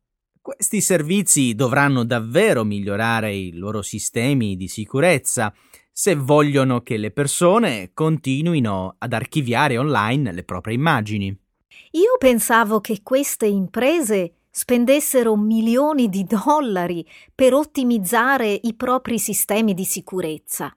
Questi 0.40 0.80
servizi 0.80 1.54
dovranno 1.54 2.04
davvero 2.04 2.62
migliorare 2.62 3.34
i 3.34 3.52
loro 3.54 3.82
sistemi 3.82 4.56
di 4.56 4.68
sicurezza 4.68 5.52
se 5.98 6.14
vogliono 6.14 6.82
che 6.82 6.98
le 6.98 7.10
persone 7.10 7.92
continuino 7.94 8.96
ad 8.98 9.14
archiviare 9.14 9.78
online 9.78 10.30
le 10.30 10.42
proprie 10.42 10.74
immagini. 10.74 11.34
Io 11.92 12.18
pensavo 12.18 12.82
che 12.82 13.00
queste 13.02 13.46
imprese 13.46 14.34
spendessero 14.50 15.36
milioni 15.36 16.10
di 16.10 16.26
dollari 16.26 17.02
per 17.34 17.54
ottimizzare 17.54 18.60
i 18.64 18.74
propri 18.74 19.18
sistemi 19.18 19.72
di 19.72 19.86
sicurezza. 19.86 20.76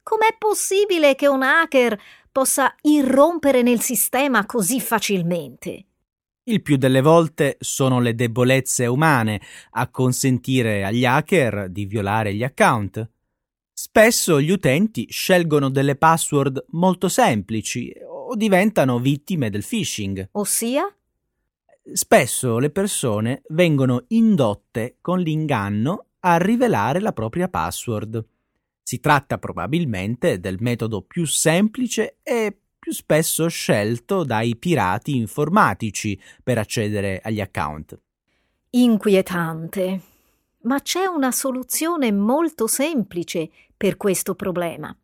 Com'è 0.00 0.36
possibile 0.38 1.16
che 1.16 1.26
un 1.26 1.42
hacker 1.42 2.00
possa 2.30 2.72
irrompere 2.82 3.62
nel 3.62 3.80
sistema 3.80 4.46
così 4.46 4.80
facilmente? 4.80 5.86
Il 6.44 6.62
più 6.62 6.76
delle 6.76 7.00
volte 7.00 7.56
sono 7.58 7.98
le 7.98 8.14
debolezze 8.14 8.86
umane 8.86 9.40
a 9.70 9.90
consentire 9.90 10.84
agli 10.84 11.04
hacker 11.04 11.68
di 11.68 11.84
violare 11.84 12.32
gli 12.32 12.44
account. 12.44 13.10
Spesso 13.94 14.40
gli 14.40 14.50
utenti 14.50 15.06
scelgono 15.10 15.68
delle 15.68 15.96
password 15.96 16.64
molto 16.68 17.10
semplici 17.10 17.92
o 18.08 18.34
diventano 18.34 18.98
vittime 18.98 19.50
del 19.50 19.62
phishing. 19.62 20.30
Ossia? 20.32 20.90
Spesso 21.92 22.58
le 22.58 22.70
persone 22.70 23.42
vengono 23.48 24.04
indotte 24.08 24.96
con 25.02 25.20
l'inganno 25.20 26.06
a 26.20 26.38
rivelare 26.38 27.00
la 27.00 27.12
propria 27.12 27.50
password. 27.50 28.24
Si 28.82 28.98
tratta 28.98 29.36
probabilmente 29.36 30.40
del 30.40 30.56
metodo 30.60 31.02
più 31.02 31.26
semplice 31.26 32.16
e 32.22 32.56
più 32.78 32.92
spesso 32.92 33.46
scelto 33.48 34.24
dai 34.24 34.56
pirati 34.56 35.18
informatici 35.18 36.18
per 36.42 36.56
accedere 36.56 37.20
agli 37.22 37.42
account. 37.42 38.00
Inquietante. 38.70 40.00
Ma 40.62 40.80
c'è 40.80 41.06
una 41.06 41.32
soluzione 41.32 42.12
molto 42.12 42.68
semplice 42.68 43.50
per 43.82 43.96
questo 43.96 44.36
problema. 44.36 44.96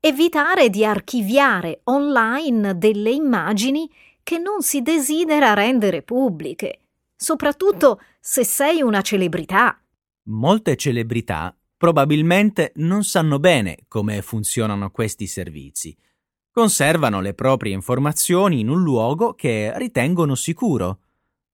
Evitare 0.00 0.70
di 0.70 0.84
archiviare 0.84 1.82
online 1.84 2.76
delle 2.76 3.10
immagini 3.10 3.88
che 4.24 4.38
non 4.38 4.60
si 4.60 4.82
desidera 4.82 5.54
rendere 5.54 6.02
pubbliche, 6.02 6.80
soprattutto 7.14 8.00
se 8.18 8.42
sei 8.42 8.82
una 8.82 9.02
celebrità. 9.02 9.80
Molte 10.30 10.74
celebrità 10.74 11.56
probabilmente 11.76 12.72
non 12.78 13.04
sanno 13.04 13.38
bene 13.38 13.84
come 13.86 14.20
funzionano 14.20 14.90
questi 14.90 15.28
servizi. 15.28 15.96
Conservano 16.50 17.20
le 17.20 17.34
proprie 17.34 17.72
informazioni 17.72 18.58
in 18.58 18.68
un 18.68 18.82
luogo 18.82 19.34
che 19.34 19.70
ritengono 19.76 20.34
sicuro. 20.34 21.02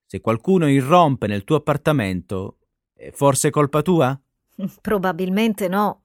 Se 0.07 0.23
qualcuno 0.23 0.67
irrompe 0.67 1.27
nel 1.27 1.45
tuo 1.45 1.57
appartamento, 1.57 2.57
è 2.95 3.11
forse 3.11 3.51
colpa 3.51 3.83
tua? 3.83 4.19
Probabilmente 4.81 5.69
no. 5.69 6.04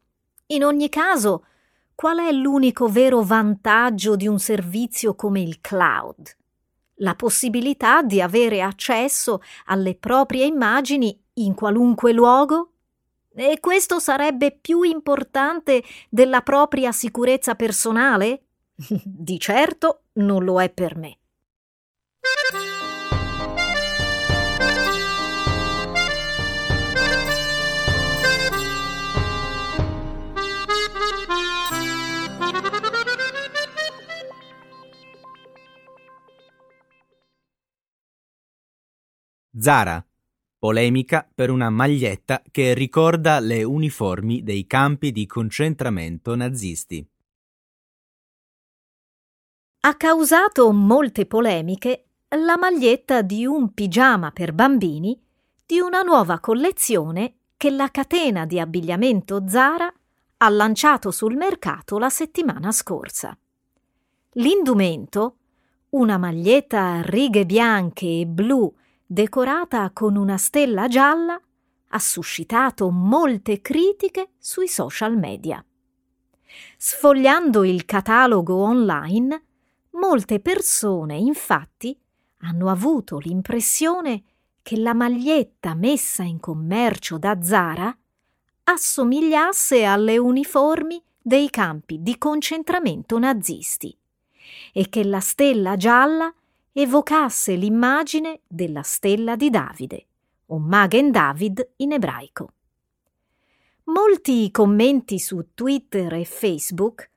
In 0.51 0.63
ogni 0.63 0.89
caso, 0.89 1.45
qual 1.93 2.17
è 2.17 2.31
l'unico 2.31 2.87
vero 2.87 3.21
vantaggio 3.21 4.15
di 4.15 4.25
un 4.25 4.39
servizio 4.39 5.13
come 5.13 5.41
il 5.41 5.61
cloud? 5.61 6.35
La 7.01 7.13
possibilità 7.13 8.01
di 8.01 8.19
avere 8.19 8.63
accesso 8.63 9.43
alle 9.65 9.93
proprie 9.93 10.45
immagini 10.45 11.15
in 11.33 11.53
qualunque 11.53 12.13
luogo 12.13 12.71
e 13.35 13.59
questo 13.59 13.99
sarebbe 13.99 14.51
più 14.51 14.81
importante 14.81 15.83
della 16.09 16.41
propria 16.41 16.91
sicurezza 16.91 17.53
personale? 17.53 18.45
Di 19.05 19.39
certo 19.39 20.05
non 20.13 20.43
lo 20.43 20.59
è 20.59 20.71
per 20.71 20.95
me. 20.95 21.19
Zara 39.59 40.03
Polemica 40.57 41.27
per 41.33 41.49
una 41.49 41.69
maglietta 41.69 42.41
che 42.51 42.73
ricorda 42.73 43.39
le 43.39 43.63
uniformi 43.63 44.43
dei 44.43 44.65
campi 44.67 45.11
di 45.11 45.25
concentramento 45.25 46.35
nazisti. 46.35 47.05
Ha 49.81 49.95
causato 49.95 50.71
molte 50.71 51.25
polemiche 51.25 52.07
la 52.37 52.57
maglietta 52.57 53.21
di 53.21 53.45
un 53.45 53.73
pigiama 53.73 54.31
per 54.31 54.53
bambini 54.53 55.17
di 55.65 55.79
una 55.79 56.01
nuova 56.01 56.39
collezione 56.39 57.35
che 57.55 57.69
la 57.69 57.89
catena 57.89 58.45
di 58.45 58.59
abbigliamento 58.59 59.45
Zara 59.47 59.91
ha 60.37 60.49
lanciato 60.49 61.11
sul 61.11 61.35
mercato 61.35 61.97
la 61.97 62.09
settimana 62.09 62.71
scorsa. 62.71 63.37
L'indumento, 64.33 65.35
una 65.91 66.17
maglietta 66.17 66.81
a 66.81 67.01
righe 67.01 67.45
bianche 67.45 68.05
e 68.05 68.25
blu 68.25 68.73
decorata 69.11 69.89
con 69.91 70.15
una 70.15 70.37
stella 70.37 70.87
gialla, 70.87 71.41
ha 71.91 71.99
suscitato 71.99 72.91
molte 72.91 73.59
critiche 73.59 74.33
sui 74.37 74.67
social 74.67 75.17
media. 75.17 75.65
Sfogliando 76.77 77.63
il 77.63 77.85
catalogo 77.85 78.57
online, 78.57 79.43
molte 79.93 80.39
persone 80.39 81.17
infatti 81.17 81.99
hanno 82.41 82.69
avuto 82.69 83.17
l'impressione 83.17 84.21
che 84.61 84.77
la 84.77 84.93
maglietta 84.93 85.73
messa 85.73 86.21
in 86.21 86.39
commercio 86.39 87.17
da 87.17 87.41
Zara 87.41 87.97
assomigliasse 88.65 89.85
alle 89.85 90.19
uniformi 90.19 91.03
dei 91.19 91.49
campi 91.49 92.03
di 92.03 92.15
concentramento 92.19 93.17
nazisti 93.17 93.97
e 94.71 94.87
che 94.87 95.03
la 95.03 95.19
stella 95.19 95.75
gialla 95.77 96.31
evocasse 96.71 97.55
l'immagine 97.55 98.41
della 98.47 98.83
stella 98.83 99.35
di 99.35 99.49
Davide, 99.49 100.05
o 100.47 100.59
Magen 100.59 101.11
David 101.11 101.71
in 101.77 101.93
ebraico. 101.93 102.53
Molti 103.85 104.51
commenti 104.51 105.17
su 105.19 105.53
Twitter 105.53 106.13
e 106.13 106.25
Facebook 106.25 107.09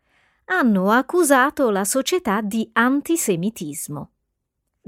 hanno 0.47 0.91
accusato 0.91 1.71
la 1.71 1.85
società 1.85 2.41
di 2.41 2.69
antisemitismo. 2.73 4.11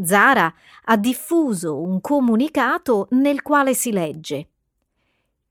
Zara 0.02 0.52
ha 0.84 0.96
diffuso 0.96 1.80
un 1.80 2.00
comunicato 2.00 3.06
nel 3.10 3.42
quale 3.42 3.74
si 3.74 3.92
legge 3.92 4.48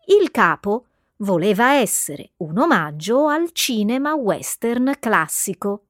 Il 0.08 0.32
capo 0.32 0.88
voleva 1.18 1.76
essere 1.76 2.32
un 2.38 2.58
omaggio 2.58 3.28
al 3.28 3.52
cinema 3.54 4.16
western 4.16 4.96
classico 5.00 5.86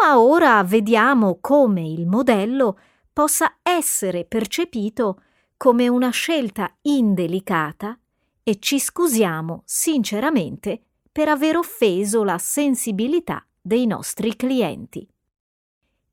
ma 0.00 0.18
ora 0.18 0.62
vediamo 0.64 1.36
come 1.42 1.86
il 1.86 2.06
modello 2.06 2.78
possa 3.12 3.58
essere 3.62 4.24
percepito 4.24 5.22
come 5.58 5.88
una 5.88 6.08
scelta 6.08 6.74
indelicata 6.82 7.98
e 8.42 8.58
ci 8.60 8.80
scusiamo 8.80 9.62
sinceramente 9.66 10.82
per 11.12 11.28
aver 11.28 11.58
offeso 11.58 12.24
la 12.24 12.38
sensibilità 12.38 13.44
dei 13.60 13.86
nostri 13.86 14.36
clienti. 14.36 15.06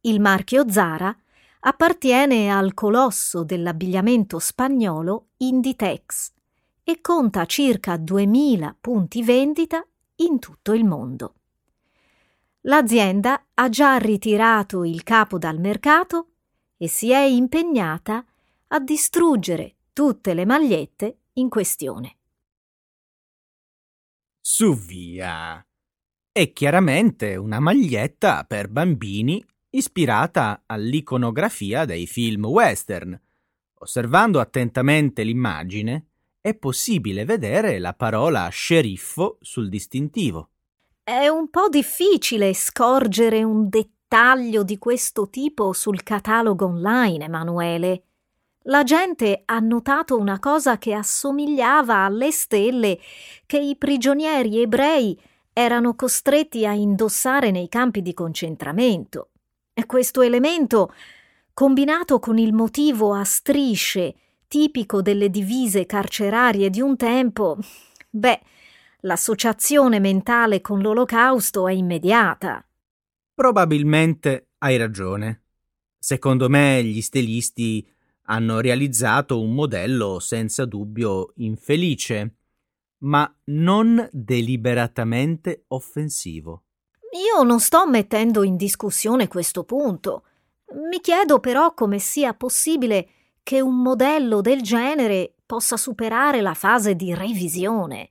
Il 0.02 0.20
marchio 0.20 0.70
Zara 0.70 1.16
appartiene 1.62 2.52
al 2.52 2.74
colosso 2.74 3.46
dell'abbigliamento 3.46 4.38
spagnolo 4.38 5.28
Inditex 5.38 6.34
e 6.84 7.00
conta 7.00 7.46
circa 7.46 7.96
2000 7.96 8.76
punti 8.82 9.24
vendita 9.24 9.82
in 10.18 10.40
tutto 10.40 10.74
il 10.74 10.84
mondo 10.84 11.37
l'azienda 12.68 13.48
ha 13.54 13.70
già 13.70 13.98
ritirato 13.98 14.84
il 14.84 15.04
capo 15.04 15.38
dal 15.38 15.60
mercato 15.60 16.32
e 16.78 16.88
si 16.88 17.12
è 17.12 17.22
impegnata 17.22 18.26
a 18.68 18.80
distruggere 18.80 19.76
tutte 19.94 20.34
le 20.34 20.46
magliette 20.46 21.20
in 21.34 21.50
questione. 21.50 22.18
Su 24.40 24.76
via! 24.76 25.66
È 26.32 26.54
chiaramente 26.54 27.36
una 27.36 27.60
maglietta 27.60 28.44
per 28.44 28.70
bambini 28.70 29.44
ispirata 29.72 30.64
all'iconografia 30.66 31.86
dei 31.86 32.06
film 32.06 32.46
western. 32.46 33.20
Osservando 33.80 34.40
attentamente 34.40 35.24
l'immagine, 35.24 36.06
è 36.40 36.54
possibile 36.54 37.26
vedere 37.26 37.80
la 37.80 37.94
parola 37.94 38.48
sceriffo 38.50 39.38
sul 39.42 39.70
distintivo. 39.70 40.52
È 41.10 41.30
un 41.30 41.50
po' 41.50 41.70
difficile 41.70 42.54
scorgere 42.54 43.42
un 43.42 43.70
dettaglio 43.70 44.64
di 44.64 44.78
questo 44.78 45.30
tipo 45.30 45.72
sul 45.72 46.04
catalogo 46.04 46.66
online, 46.66 47.24
Emanuele. 47.24 48.04
La 48.64 48.84
gente 48.84 49.44
ha 49.46 49.58
notato 49.60 50.18
una 50.18 50.38
cosa 50.38 50.78
che 50.78 50.94
assomigliava 50.94 52.00
alle 52.00 52.32
stelle 52.32 53.00
che 53.46 53.58
i 53.58 53.78
prigionieri 53.78 54.60
ebrei 54.60 55.18
erano 55.54 55.96
costretti 55.96 56.66
a 56.66 56.74
indossare 56.74 57.52
nei 57.52 57.70
campi 57.70 58.02
di 58.02 58.14
concentramento. 58.14 59.30
E 59.74 59.86
questo 59.86 60.22
elemento, 60.22 60.94
combinato 61.54 62.20
con 62.20 62.38
il 62.38 62.52
motivo 62.52 63.14
a 63.14 63.24
strisce 63.24 64.14
tipico 64.50 65.02
delle 65.02 65.30
divise 65.30 65.86
carcerarie 65.86 66.70
di 66.70 66.82
un 66.82 66.98
tempo, 66.98 67.56
beh, 68.10 68.42
l'associazione 69.08 70.00
mentale 70.00 70.62
con 70.62 70.82
l'olocausto 70.82 71.68
è 71.68 71.72
immediata. 71.72 72.64
Probabilmente 73.34 74.50
hai 74.60 74.78
ragione. 74.78 75.46
Secondo 75.98 76.50
me 76.50 76.84
gli 76.84 77.02
stelisti 77.02 77.88
hanno 78.30 78.60
realizzato 78.60 79.42
un 79.42 79.54
modello 79.54 80.20
senza 80.20 80.66
dubbio 80.66 81.32
infelice, 81.38 82.36
ma 83.00 83.32
non 83.46 84.08
deliberatamente 84.12 85.64
offensivo. 85.70 86.64
Io 87.14 87.44
non 87.44 87.60
sto 87.60 87.88
mettendo 87.88 88.44
in 88.44 88.58
discussione 88.58 89.28
questo 89.28 89.64
punto. 89.64 90.24
Mi 90.90 91.00
chiedo 91.00 91.40
però 91.40 91.74
come 91.74 92.00
sia 92.00 92.34
possibile 92.34 93.10
che 93.44 93.62
un 93.62 93.82
modello 93.82 94.42
del 94.42 94.62
genere 94.62 95.36
possa 95.46 95.78
superare 95.78 96.42
la 96.42 96.54
fase 96.54 96.96
di 96.96 97.14
revisione. 97.14 98.10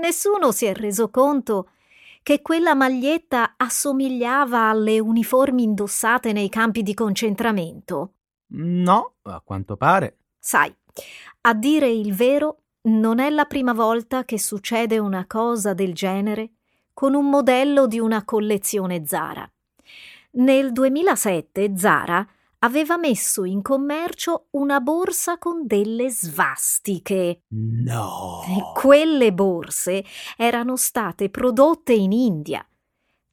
Nessuno 0.00 0.52
si 0.52 0.66
è 0.66 0.74
reso 0.74 1.10
conto 1.10 1.70
che 2.22 2.42
quella 2.42 2.74
maglietta 2.74 3.54
assomigliava 3.56 4.68
alle 4.68 4.98
uniformi 4.98 5.62
indossate 5.62 6.32
nei 6.32 6.48
campi 6.48 6.82
di 6.82 6.94
concentramento. 6.94 8.12
No, 8.48 9.14
a 9.22 9.40
quanto 9.44 9.76
pare. 9.76 10.18
Sai, 10.38 10.74
a 11.42 11.54
dire 11.54 11.88
il 11.88 12.14
vero, 12.14 12.62
non 12.82 13.18
è 13.18 13.30
la 13.30 13.44
prima 13.44 13.72
volta 13.72 14.24
che 14.24 14.38
succede 14.38 14.98
una 14.98 15.26
cosa 15.26 15.74
del 15.74 15.94
genere 15.94 16.50
con 16.92 17.14
un 17.14 17.28
modello 17.28 17.86
di 17.86 17.98
una 17.98 18.24
collezione 18.24 19.06
Zara. 19.06 19.50
Nel 20.32 20.72
2007 20.72 21.72
Zara 21.76 22.26
aveva 22.60 22.96
messo 22.96 23.44
in 23.44 23.62
commercio 23.62 24.46
una 24.50 24.80
borsa 24.80 25.38
con 25.38 25.66
delle 25.66 26.10
svastiche. 26.10 27.42
No. 27.48 28.42
E 28.48 28.80
quelle 28.80 29.32
borse 29.32 30.04
erano 30.36 30.76
state 30.76 31.30
prodotte 31.30 31.92
in 31.92 32.12
India. 32.12 32.66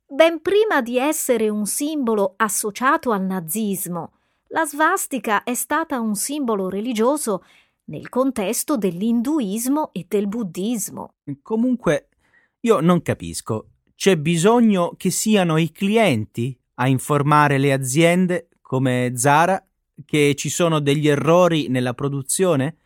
Ben 0.07 0.41
prima 0.41 0.81
di 0.81 0.97
essere 0.97 1.49
un 1.49 1.65
simbolo 1.65 2.33
associato 2.37 3.11
al 3.11 3.23
nazismo, 3.23 4.11
la 4.49 4.65
svastica 4.65 5.43
è 5.43 5.53
stata 5.53 5.99
un 5.99 6.15
simbolo 6.15 6.69
religioso 6.69 7.43
nel 7.85 8.09
contesto 8.09 8.77
dell'induismo 8.77 9.89
e 9.91 10.05
del 10.07 10.27
buddismo. 10.27 11.15
Comunque, 11.41 12.09
io 12.61 12.79
non 12.79 13.01
capisco. 13.01 13.69
C'è 13.95 14.17
bisogno 14.17 14.93
che 14.97 15.09
siano 15.09 15.57
i 15.57 15.71
clienti 15.71 16.57
a 16.75 16.87
informare 16.87 17.57
le 17.57 17.73
aziende 17.73 18.49
come 18.67 19.11
Zara 19.15 19.63
che 20.03 20.33
ci 20.33 20.49
sono 20.49 20.79
degli 20.79 21.07
errori 21.07 21.67
nella 21.67 21.93
produzione? 21.93 22.77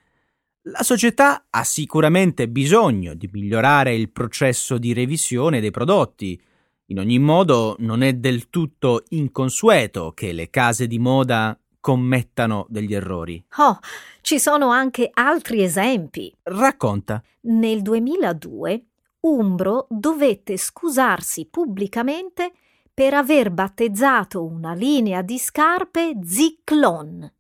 La 0.64 0.84
società 0.84 1.46
ha 1.50 1.64
sicuramente 1.64 2.50
bisogno 2.50 3.14
di 3.14 3.30
migliorare 3.32 3.96
il 3.96 4.12
processo 4.12 4.78
di 4.78 4.92
revisione 4.92 5.62
dei 5.62 5.72
prodotti. 5.72 6.40
In 6.88 7.00
ogni 7.00 7.18
modo, 7.18 7.78
non 7.80 8.02
è 8.02 8.12
del 8.14 8.50
tutto 8.50 9.06
inconsueto 9.10 10.12
che 10.14 10.34
le 10.34 10.50
case 10.50 10.86
di 10.86 11.00
moda 11.00 11.58
commettano 11.80 12.66
degli 12.68 12.94
errori. 12.94 13.42
Oh, 13.60 13.80
ci 14.20 14.38
sono 14.38 14.72
anche 14.72 15.10
altri 15.14 15.64
esempi. 15.64 16.36
Racconta. 16.44 17.24
Nel 17.44 17.82
2002 17.82 18.84
Umbro 19.22 19.88
dovette 19.90 20.56
scusarsi 20.56 21.48
pubblicamente 21.48 22.54
per 23.00 23.14
aver 23.14 23.50
battezzato 23.50 24.44
una 24.44 24.74
linea 24.74 25.22
di 25.22 25.38
scarpe 25.38 26.18
Zyklon. 26.22 27.32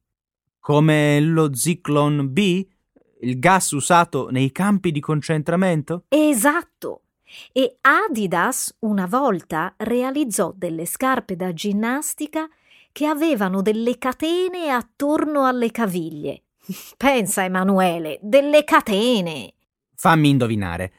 Come 0.58 1.20
lo 1.20 1.54
Zyklon 1.54 2.32
B? 2.32 2.66
Il 3.20 3.40
gas 3.40 3.72
usato 3.72 4.30
nei 4.30 4.54
campi 4.54 4.94
di 4.94 5.02
concentramento? 5.02 6.06
Esatto. 6.08 7.02
E 7.52 7.76
Adidas 7.82 8.74
una 8.80 9.06
volta 9.06 9.74
realizzò 9.76 10.54
delle 10.56 10.86
scarpe 10.86 11.36
da 11.36 11.52
ginnastica 11.52 12.48
che 12.94 13.06
avevano 13.06 13.62
delle 13.62 13.98
catene 13.98 14.70
attorno 14.70 15.46
alle 15.46 15.72
caviglie. 15.72 16.44
Pensa, 16.96 17.44
Emanuele, 17.44 18.18
delle 18.22 18.64
catene. 18.64 19.56
Fammi 19.94 20.30
indovinare. 20.30 20.94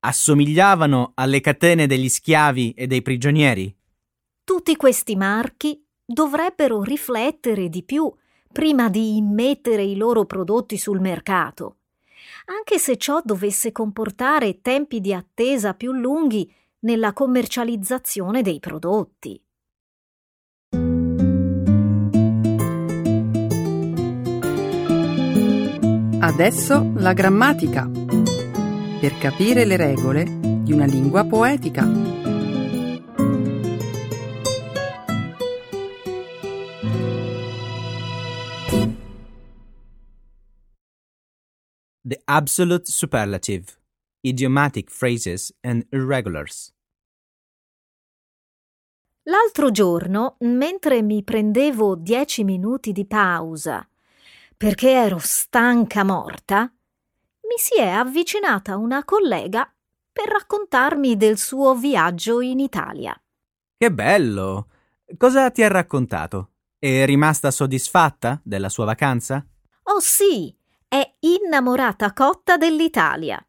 Assomigliavano 0.00 1.12
alle 1.14 1.40
catene 1.40 1.86
degli 1.86 2.10
schiavi 2.10 2.72
e 2.72 2.86
dei 2.86 3.00
prigionieri? 3.00 3.74
Tutti 4.54 4.76
questi 4.76 5.16
marchi 5.16 5.82
dovrebbero 6.04 6.82
riflettere 6.82 7.70
di 7.70 7.82
più 7.82 8.12
prima 8.52 8.90
di 8.90 9.16
immettere 9.16 9.82
i 9.82 9.96
loro 9.96 10.26
prodotti 10.26 10.76
sul 10.76 11.00
mercato, 11.00 11.76
anche 12.44 12.78
se 12.78 12.98
ciò 12.98 13.22
dovesse 13.24 13.72
comportare 13.72 14.60
tempi 14.60 15.00
di 15.00 15.14
attesa 15.14 15.72
più 15.72 15.92
lunghi 15.92 16.52
nella 16.80 17.14
commercializzazione 17.14 18.42
dei 18.42 18.60
prodotti. 18.60 19.42
Adesso 26.20 26.92
la 26.96 27.14
grammatica. 27.14 27.88
Per 29.00 29.18
capire 29.18 29.64
le 29.64 29.76
regole 29.78 30.24
di 30.62 30.74
una 30.74 30.84
lingua 30.84 31.24
poetica. 31.24 32.21
The 42.04 42.20
absolute 42.24 42.90
superlative, 42.90 43.78
idiomatic 44.22 44.90
phrases 44.90 45.52
and 45.62 45.86
irregulars. 45.90 46.72
L'altro 49.24 49.70
giorno, 49.70 50.34
mentre 50.40 51.00
mi 51.02 51.22
prendevo 51.22 51.94
dieci 51.94 52.42
minuti 52.42 52.90
di 52.90 53.06
pausa 53.06 53.86
perché 54.62 54.90
ero 54.90 55.18
stanca 55.18 56.04
morta, 56.04 56.62
mi 56.62 57.56
si 57.56 57.80
è 57.80 57.88
avvicinata 57.88 58.76
una 58.76 59.04
collega 59.04 59.68
per 60.12 60.28
raccontarmi 60.28 61.16
del 61.16 61.36
suo 61.36 61.74
viaggio 61.74 62.40
in 62.40 62.60
Italia. 62.60 63.20
Che 63.76 63.92
bello! 63.92 64.68
Cosa 65.16 65.50
ti 65.50 65.64
ha 65.64 65.68
raccontato? 65.68 66.50
È 66.78 67.04
rimasta 67.04 67.50
soddisfatta 67.50 68.40
della 68.44 68.68
sua 68.68 68.84
vacanza? 68.84 69.44
Oh 69.84 69.98
sì, 69.98 70.54
è 70.92 71.14
innamorata 71.20 72.12
cotta 72.12 72.58
dell'Italia. 72.58 73.42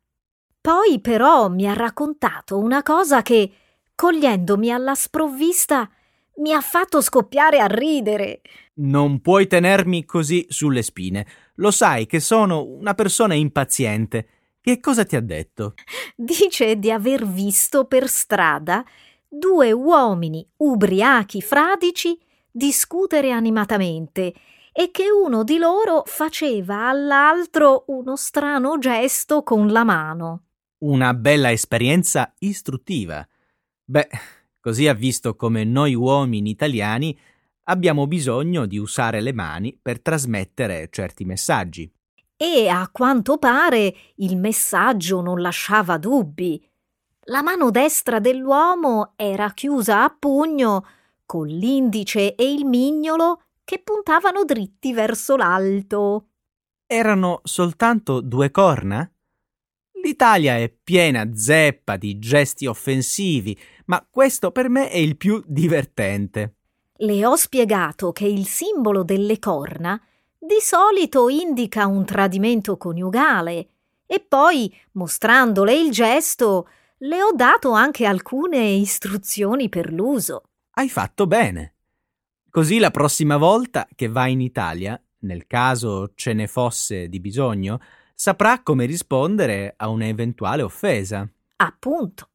Poi 0.62 1.02
però 1.02 1.50
mi 1.50 1.68
ha 1.68 1.74
raccontato 1.74 2.58
una 2.58 2.82
cosa 2.84 3.22
che, 3.22 3.52
cogliendomi 3.94 4.72
alla 4.72 4.96
sprovvista, 4.96 5.90
mi 6.38 6.54
ha 6.54 6.62
fatto 6.62 7.02
scoppiare 7.02 7.60
a 7.60 7.66
ridere. 7.66 8.40
Non 8.76 9.20
puoi 9.20 9.48
tenermi 9.48 10.06
così 10.06 10.46
sulle 10.48 10.84
spine. 10.84 11.28
Lo 11.56 11.70
sai 11.70 12.06
che 12.06 12.22
sono 12.22 12.64
una 12.64 12.94
persona 12.94 13.34
impaziente. 13.34 14.28
Che 14.62 14.80
cosa 14.80 15.04
ti 15.04 15.18
ha 15.18 15.22
detto? 15.22 15.74
Dice 16.16 16.78
di 16.80 16.92
aver 16.92 17.28
visto 17.28 17.84
per 17.84 18.08
strada 18.08 18.86
due 19.28 19.74
uomini 19.74 20.48
ubriachi 20.58 21.42
fradici 21.42 22.18
discutere 22.50 23.32
animatamente 23.32 24.34
e 24.76 24.90
che 24.90 25.06
uno 25.10 25.44
di 25.44 25.60
loro 25.60 26.02
faceva 26.06 26.90
all'altro 26.90 27.84
uno 27.88 28.16
strano 28.16 28.80
gesto 28.80 29.44
con 29.44 29.68
la 29.72 29.84
mano. 29.84 30.46
Una 30.80 31.14
bella 31.14 31.52
esperienza 31.52 32.34
istruttiva. 32.40 33.26
Beh, 33.86 34.10
così 34.60 34.88
ha 34.88 34.94
visto 34.94 35.36
come 35.36 35.64
noi 35.64 35.94
uomini 35.94 36.50
italiani 36.50 37.18
abbiamo 37.66 38.08
bisogno 38.08 38.66
di 38.66 38.78
usare 38.78 39.22
le 39.22 39.32
mani 39.32 39.78
per 39.80 40.02
trasmettere 40.02 40.90
certi 40.92 41.24
messaggi. 41.24 41.90
E 42.36 42.68
a 42.68 42.90
quanto 42.92 43.38
pare 43.38 43.94
il 44.16 44.38
messaggio 44.38 45.22
non 45.22 45.40
lasciava 45.40 45.98
dubbi. 45.98 46.62
La 47.28 47.42
mano 47.42 47.70
destra 47.70 48.20
dell'uomo 48.20 49.14
era 49.16 49.52
chiusa 49.52 50.04
a 50.04 50.10
pugno, 50.18 50.86
con 51.26 51.48
l'indice 51.48 52.36
e 52.36 52.52
il 52.52 52.66
mignolo 52.66 53.43
che 53.64 53.82
puntavano 53.84 54.44
dritti 54.44 54.94
verso 54.94 55.36
l'alto. 55.36 56.28
Erano 56.86 57.42
soltanto 57.44 58.22
due 58.22 58.52
corna? 58.52 59.10
L'Italia 60.04 60.58
è 60.58 60.70
piena 60.70 61.30
zeppa 61.34 61.96
di 61.96 62.20
gesti 62.20 62.66
offensivi, 62.66 63.58
ma 63.86 64.06
questo 64.10 64.52
per 64.52 64.70
me 64.70 64.90
è 64.90 64.98
il 64.98 65.16
più 65.16 65.42
divertente. 65.46 66.56
Le 66.98 67.26
ho 67.26 67.36
spiegato 67.36 68.12
che 68.12 68.26
il 68.26 68.46
simbolo 68.46 69.04
delle 69.04 69.40
corna 69.40 70.00
di 70.38 70.58
solito 70.60 71.30
indica 71.30 71.88
un 71.88 72.04
tradimento 72.04 72.76
coniugale 72.76 73.68
e 74.06 74.20
poi, 74.20 74.74
mostrandole 74.92 75.74
il 75.74 75.90
gesto, 75.90 76.68
le 76.98 77.24
ho 77.24 77.32
dato 77.34 77.72
anche 77.72 78.06
alcune 78.06 78.60
istruzioni 78.60 79.70
per 79.70 79.92
l'uso. 79.92 80.44
Hai 80.72 80.90
fatto 80.90 81.28
bene. 81.28 81.73
Così 82.54 82.78
la 82.78 82.92
prossima 82.92 83.38
volta 83.38 83.88
che 83.96 84.08
vai 84.08 84.34
in 84.34 84.40
Italia, 84.40 85.02
nel 85.22 85.48
caso 85.48 86.12
ce 86.14 86.34
ne 86.34 86.46
fosse 86.46 87.10
di 87.10 87.20
bisogno, 87.20 87.80
saprà 88.14 88.62
come 88.62 88.86
rispondere 88.86 89.74
a 89.76 89.88
un'eventuale 89.90 90.62
offesa. 90.62 91.28
Appunto. 91.56 92.30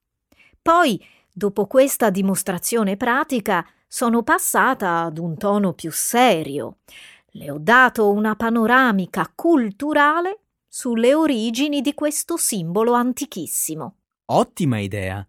Poi, 0.60 1.00
dopo 1.32 1.68
questa 1.68 2.10
dimostrazione 2.10 2.96
pratica, 2.96 3.64
sono 3.86 4.24
passata 4.24 5.02
ad 5.02 5.18
un 5.18 5.36
tono 5.36 5.72
più 5.72 5.92
serio. 5.92 6.78
Le 7.26 7.52
ho 7.52 7.58
dato 7.60 8.10
una 8.10 8.34
panoramica 8.34 9.30
culturale 9.32 10.40
sulle 10.66 11.14
origini 11.14 11.80
di 11.80 11.94
questo 11.94 12.36
simbolo 12.36 12.92
antichissimo. 12.94 13.98
Ottima 14.32 14.80
idea. 14.80 15.24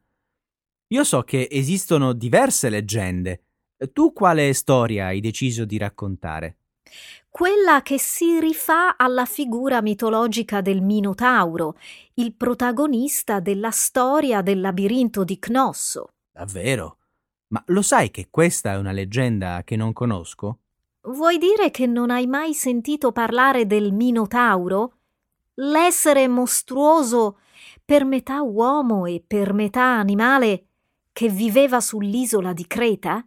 Io 0.88 1.04
so 1.04 1.22
che 1.22 1.48
esistono 1.52 2.14
diverse 2.14 2.70
leggende. 2.70 3.44
Tu 3.88 4.12
quale 4.12 4.54
storia 4.54 5.06
hai 5.06 5.22
deciso 5.22 5.64
di 5.64 5.78
raccontare? 5.78 6.58
Quella 7.30 7.82
che 7.82 8.00
si 8.00 8.40
rifà 8.40 8.98
alla 8.98 9.26
figura 9.26 9.82
mitologica 9.82 10.62
del 10.62 10.82
Minotauro, 10.82 11.78
il 12.16 12.34
protagonista 12.34 13.40
della 13.40 13.72
storia 13.72 14.42
del 14.42 14.60
labirinto 14.60 15.24
di 15.24 15.40
Cnosso. 15.40 16.10
Davvero? 16.32 16.98
Ma 17.48 17.64
lo 17.68 17.82
sai 17.82 18.12
che 18.12 18.28
questa 18.30 18.74
è 18.74 18.78
una 18.78 18.92
leggenda 18.92 19.64
che 19.64 19.76
non 19.76 19.94
conosco? 19.94 20.60
Vuoi 21.02 21.38
dire 21.38 21.72
che 21.72 21.86
non 21.86 22.10
hai 22.10 22.28
mai 22.28 22.54
sentito 22.54 23.12
parlare 23.12 23.66
del 23.66 23.94
Minotauro? 23.94 24.98
L'essere 25.56 26.28
mostruoso 26.28 27.40
per 27.84 28.06
metà 28.06 28.42
uomo 28.42 29.06
e 29.06 29.24
per 29.26 29.54
metà 29.54 29.98
animale 29.98 30.66
che 31.12 31.30
viveva 31.30 31.80
sull'isola 31.80 32.54
di 32.54 32.68
Creta? 32.68 33.26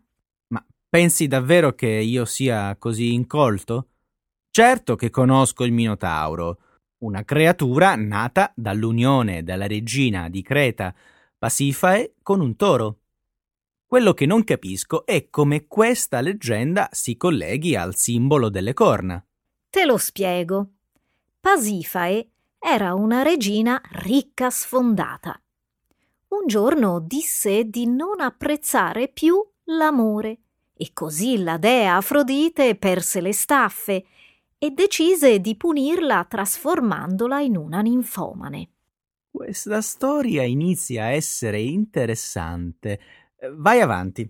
Pensi 0.92 1.26
davvero 1.26 1.72
che 1.74 1.88
io 1.88 2.26
sia 2.26 2.76
così 2.76 3.14
incolto? 3.14 3.86
Certo 4.50 4.94
che 4.94 5.08
conosco 5.08 5.64
il 5.64 5.72
Minotauro, 5.72 6.58
una 6.98 7.24
creatura 7.24 7.94
nata 7.94 8.52
dall'unione 8.54 9.42
della 9.42 9.66
regina 9.66 10.28
di 10.28 10.42
Creta, 10.42 10.94
Pasifae, 11.38 12.16
con 12.22 12.42
un 12.42 12.56
toro. 12.56 12.98
Quello 13.86 14.12
che 14.12 14.26
non 14.26 14.44
capisco 14.44 15.06
è 15.06 15.30
come 15.30 15.66
questa 15.66 16.20
leggenda 16.20 16.90
si 16.92 17.16
colleghi 17.16 17.74
al 17.74 17.96
simbolo 17.96 18.50
delle 18.50 18.74
corna. 18.74 19.24
Te 19.70 19.86
lo 19.86 19.96
spiego. 19.96 20.72
Pasifae 21.40 22.32
era 22.58 22.92
una 22.92 23.22
regina 23.22 23.80
ricca 23.92 24.50
sfondata. 24.50 25.40
Un 26.28 26.46
giorno 26.46 27.00
disse 27.00 27.64
di 27.64 27.86
non 27.86 28.20
apprezzare 28.20 29.08
più 29.08 29.42
l'amore 29.64 30.41
e 30.82 30.90
così 30.92 31.40
la 31.44 31.58
dea 31.58 31.94
Afrodite 31.94 32.74
perse 32.74 33.20
le 33.20 33.32
staffe 33.32 34.04
e 34.58 34.70
decise 34.70 35.38
di 35.38 35.56
punirla 35.56 36.26
trasformandola 36.28 37.40
in 37.40 37.56
una 37.56 37.80
ninfomane. 37.82 38.68
Questa 39.30 39.80
storia 39.80 40.42
inizia 40.42 41.04
a 41.04 41.10
essere 41.10 41.60
interessante. 41.60 42.98
Vai 43.54 43.80
avanti 43.80 44.28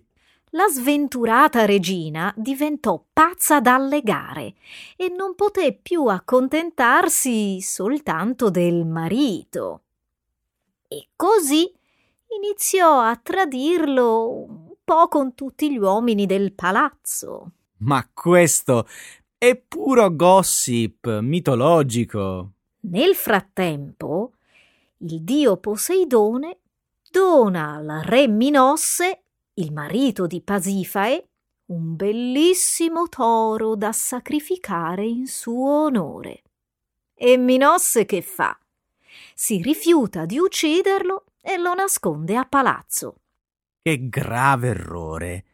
la 0.51 0.67
sventurata 0.67 1.65
regina 1.65 2.31
diventò 2.37 3.03
pazza 3.11 3.59
dalle 3.59 4.01
gare 4.01 4.53
e 4.95 5.09
non 5.09 5.33
poté 5.33 5.73
più 5.73 6.05
accontentarsi 6.05 7.59
soltanto 7.61 8.51
del 8.51 8.85
marito. 8.85 9.81
E 10.87 11.07
così 11.15 11.73
iniziò 12.37 12.99
a 12.99 13.15
tradirlo 13.15 14.29
un 14.29 14.62
po' 14.83 15.07
con 15.07 15.33
tutti 15.35 15.71
gli 15.71 15.77
uomini 15.77 16.25
del 16.25 16.53
palazzo. 16.53 17.51
Ma 17.79 18.07
questo 18.13 18.87
è 19.37 19.55
puro 19.55 20.15
gossip 20.15 21.19
mitologico. 21.19 22.51
Nel 22.81 23.15
frattempo, 23.15 24.33
il 24.97 25.21
dio 25.21 25.57
Poseidone 25.57 26.59
dona 27.09 27.75
al 27.75 28.01
re 28.03 28.27
Minosse 28.27 29.23
il 29.55 29.71
marito 29.71 30.25
di 30.25 30.41
Pasifae, 30.41 31.27
un 31.65 31.95
bellissimo 31.95 33.07
toro 33.07 33.75
da 33.75 33.91
sacrificare 33.91 35.05
in 35.05 35.27
suo 35.27 35.85
onore. 35.85 36.41
E 37.13 37.37
Minosse 37.37 38.05
che 38.05 38.21
fa? 38.21 38.57
Si 39.35 39.61
rifiuta 39.61 40.25
di 40.25 40.39
ucciderlo 40.39 41.25
e 41.39 41.57
lo 41.57 41.73
nasconde 41.75 42.35
a 42.35 42.45
palazzo. 42.45 43.17
Che 43.83 44.09
grave 44.09 44.69
errore! 44.69 45.45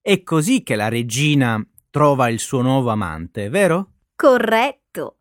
È 0.00 0.22
così 0.22 0.62
che 0.62 0.74
la 0.74 0.88
regina 0.88 1.64
trova 1.88 2.28
il 2.28 2.40
suo 2.40 2.60
nuovo 2.60 2.90
amante, 2.90 3.48
vero? 3.48 3.92
Corretto. 4.16 5.20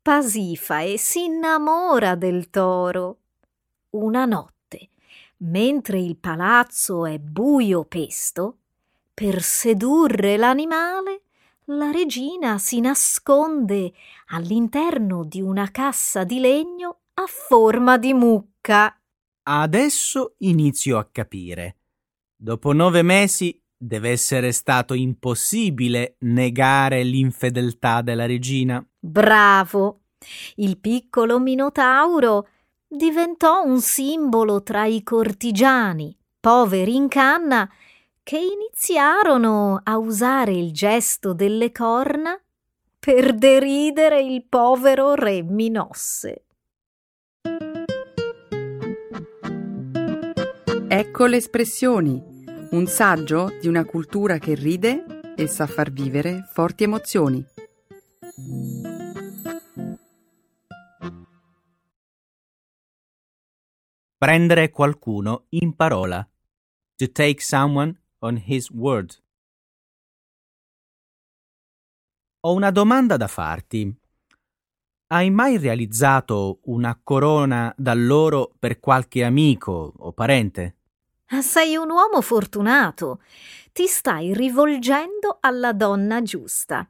Pasifae 0.00 0.98
si 0.98 1.24
innamora 1.24 2.14
del 2.14 2.50
toro. 2.50 3.18
Una 3.90 4.26
notte 4.26 4.90
mentre 5.42 5.98
il 5.98 6.16
palazzo 6.16 7.06
è 7.06 7.18
buio 7.18 7.84
pesto, 7.84 8.58
per 9.14 9.42
sedurre 9.42 10.36
l'animale, 10.36 11.22
la 11.66 11.90
regina 11.90 12.58
si 12.58 12.80
nasconde 12.80 13.92
all'interno 14.28 15.24
di 15.24 15.40
una 15.40 15.70
cassa 15.70 16.24
di 16.24 16.40
legno 16.40 17.00
a 17.14 17.24
forma 17.26 17.98
di 17.98 18.12
mucca. 18.14 18.96
Adesso 19.44 20.34
inizio 20.38 20.98
a 20.98 21.08
capire. 21.10 21.76
Dopo 22.44 22.72
nove 22.72 23.02
mesi 23.02 23.56
deve 23.78 24.10
essere 24.10 24.50
stato 24.50 24.94
impossibile 24.94 26.16
negare 26.22 27.04
l'infedeltà 27.04 28.02
della 28.02 28.26
regina. 28.26 28.84
Bravo! 28.98 30.00
Il 30.56 30.78
piccolo 30.78 31.38
Minotauro 31.38 32.48
diventò 32.88 33.62
un 33.62 33.80
simbolo 33.80 34.64
tra 34.64 34.86
i 34.86 35.04
cortigiani, 35.04 36.16
poveri 36.40 36.96
in 36.96 37.06
canna, 37.06 37.70
che 38.24 38.38
iniziarono 38.38 39.80
a 39.80 39.96
usare 39.98 40.50
il 40.50 40.72
gesto 40.72 41.34
delle 41.34 41.70
corna 41.70 42.36
per 42.98 43.34
deridere 43.34 44.20
il 44.20 44.44
povero 44.48 45.14
re 45.14 45.44
Minosse. 45.44 46.46
Ecco 50.88 51.24
le 51.24 51.36
espressioni, 51.36 52.31
un 52.72 52.86
saggio 52.86 53.50
di 53.60 53.68
una 53.68 53.84
cultura 53.84 54.38
che 54.38 54.54
ride 54.54 55.34
e 55.36 55.46
sa 55.46 55.66
far 55.66 55.90
vivere 55.90 56.48
forti 56.52 56.84
emozioni. 56.84 57.44
Prendere 64.16 64.70
qualcuno 64.70 65.46
in 65.50 65.74
parola. 65.76 66.26
To 66.96 67.10
take 67.10 67.42
someone 67.42 68.00
on 68.20 68.42
his 68.46 68.70
word. 68.70 69.22
Ho 72.40 72.54
una 72.54 72.70
domanda 72.70 73.18
da 73.18 73.26
farti. 73.26 73.94
Hai 75.08 75.30
mai 75.30 75.58
realizzato 75.58 76.60
una 76.64 76.98
corona 77.02 77.74
d'alloro 77.76 78.54
per 78.58 78.80
qualche 78.80 79.24
amico 79.24 79.92
o 79.94 80.12
parente? 80.12 80.76
Sei 81.40 81.76
un 81.76 81.90
uomo 81.90 82.20
fortunato. 82.20 83.22
Ti 83.72 83.86
stai 83.86 84.34
rivolgendo 84.34 85.38
alla 85.40 85.72
donna 85.72 86.20
giusta. 86.20 86.86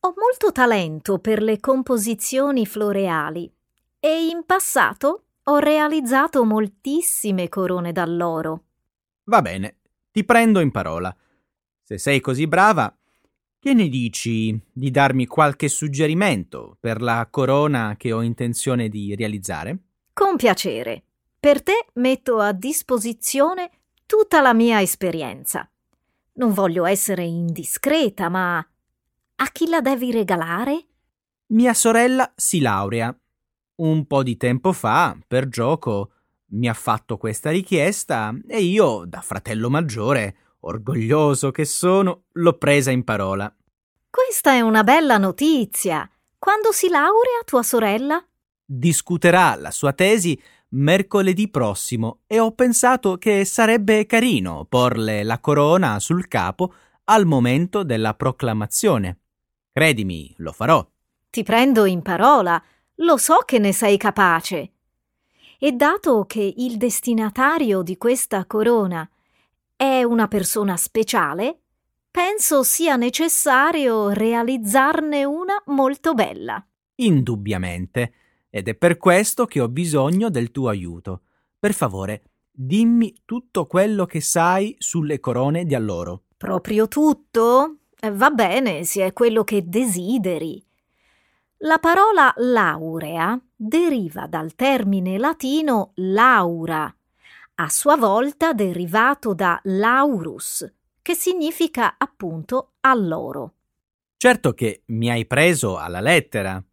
Ho 0.00 0.14
molto 0.16 0.52
talento 0.52 1.18
per 1.18 1.42
le 1.42 1.58
composizioni 1.58 2.66
floreali 2.66 3.50
e 3.98 4.26
in 4.26 4.44
passato 4.44 5.24
ho 5.44 5.58
realizzato 5.58 6.44
moltissime 6.44 7.48
corone 7.48 7.92
d'alloro. 7.92 8.64
Va 9.24 9.40
bene, 9.40 9.78
ti 10.12 10.22
prendo 10.24 10.60
in 10.60 10.70
parola. 10.70 11.14
Se 11.82 11.98
sei 11.98 12.20
così 12.20 12.46
brava, 12.46 12.94
che 13.58 13.72
ne 13.72 13.88
dici 13.88 14.58
di 14.70 14.90
darmi 14.90 15.26
qualche 15.26 15.68
suggerimento 15.68 16.76
per 16.78 17.00
la 17.00 17.26
corona 17.30 17.94
che 17.96 18.12
ho 18.12 18.20
intenzione 18.20 18.88
di 18.88 19.14
realizzare? 19.16 19.78
Con 20.12 20.36
piacere. 20.36 21.05
Per 21.46 21.62
te 21.62 21.86
metto 21.92 22.40
a 22.40 22.50
disposizione 22.50 23.70
tutta 24.04 24.40
la 24.40 24.52
mia 24.52 24.82
esperienza. 24.82 25.70
Non 26.32 26.52
voglio 26.52 26.86
essere 26.86 27.22
indiscreta, 27.22 28.28
ma 28.28 28.58
a 28.58 29.46
chi 29.52 29.68
la 29.68 29.80
devi 29.80 30.10
regalare? 30.10 30.86
Mia 31.50 31.72
sorella 31.72 32.32
si 32.34 32.58
laurea 32.58 33.16
Un 33.76 34.06
po' 34.08 34.24
di 34.24 34.36
tempo 34.36 34.72
fa, 34.72 35.16
per 35.24 35.46
gioco, 35.46 36.10
mi 36.46 36.68
ha 36.68 36.74
fatto 36.74 37.16
questa 37.16 37.50
richiesta 37.50 38.36
e 38.48 38.62
io, 38.62 39.04
da 39.06 39.20
fratello 39.20 39.70
maggiore, 39.70 40.56
orgoglioso 40.62 41.52
che 41.52 41.64
sono, 41.64 42.24
l'ho 42.32 42.58
presa 42.58 42.90
in 42.90 43.04
parola. 43.04 43.54
Questa 44.10 44.50
è 44.50 44.62
una 44.62 44.82
bella 44.82 45.16
notizia. 45.16 46.10
Quando 46.40 46.72
si 46.72 46.88
laurea 46.88 47.44
tua 47.44 47.62
sorella? 47.62 48.20
Discuterà 48.68 49.54
la 49.54 49.70
sua 49.70 49.92
tesi 49.92 50.36
mercoledì 50.70 51.48
prossimo 51.48 52.20
e 52.26 52.40
ho 52.40 52.52
pensato 52.52 53.16
che 53.16 53.44
sarebbe 53.44 54.06
carino 54.06 54.66
porle 54.68 55.22
la 55.22 55.38
corona 55.38 56.00
sul 56.00 56.28
capo 56.28 56.74
al 57.04 57.24
momento 57.24 57.82
della 57.82 58.14
proclamazione. 58.14 59.18
Credimi, 59.72 60.34
lo 60.38 60.52
farò. 60.52 60.86
Ti 61.30 61.42
prendo 61.42 61.84
in 61.84 62.02
parola. 62.02 62.62
Lo 63.00 63.16
so 63.18 63.38
che 63.44 63.58
ne 63.58 63.72
sei 63.72 63.96
capace. 63.96 64.72
E 65.58 65.72
dato 65.72 66.24
che 66.26 66.54
il 66.56 66.76
destinatario 66.76 67.82
di 67.82 67.96
questa 67.96 68.44
corona 68.46 69.08
è 69.74 70.02
una 70.02 70.28
persona 70.28 70.76
speciale, 70.76 71.60
penso 72.10 72.62
sia 72.62 72.96
necessario 72.96 74.08
realizzarne 74.08 75.24
una 75.24 75.62
molto 75.66 76.14
bella. 76.14 76.64
Indubbiamente, 76.96 78.12
ed 78.56 78.68
è 78.68 78.74
per 78.74 78.96
questo 78.96 79.44
che 79.44 79.60
ho 79.60 79.68
bisogno 79.68 80.30
del 80.30 80.50
tuo 80.50 80.70
aiuto. 80.70 81.24
Per 81.58 81.74
favore, 81.74 82.22
dimmi 82.50 83.14
tutto 83.26 83.66
quello 83.66 84.06
che 84.06 84.22
sai 84.22 84.74
sulle 84.78 85.20
corone 85.20 85.66
di 85.66 85.74
alloro. 85.74 86.22
Proprio 86.38 86.88
tutto? 86.88 87.80
Eh, 88.00 88.10
va 88.10 88.30
bene, 88.30 88.84
se 88.84 89.04
è 89.04 89.12
quello 89.12 89.44
che 89.44 89.68
desideri. 89.68 90.64
La 91.58 91.76
parola 91.76 92.32
laurea 92.36 93.38
deriva 93.54 94.26
dal 94.26 94.54
termine 94.54 95.18
latino 95.18 95.92
laura, 95.96 96.90
a 97.56 97.68
sua 97.68 97.96
volta 97.96 98.54
derivato 98.54 99.34
da 99.34 99.60
laurus, 99.64 100.66
che 101.02 101.14
significa 101.14 101.96
appunto 101.98 102.72
alloro. 102.80 103.52
Certo 104.16 104.54
che 104.54 104.84
mi 104.86 105.10
hai 105.10 105.26
preso 105.26 105.76
alla 105.76 106.00
lettera. 106.00 106.64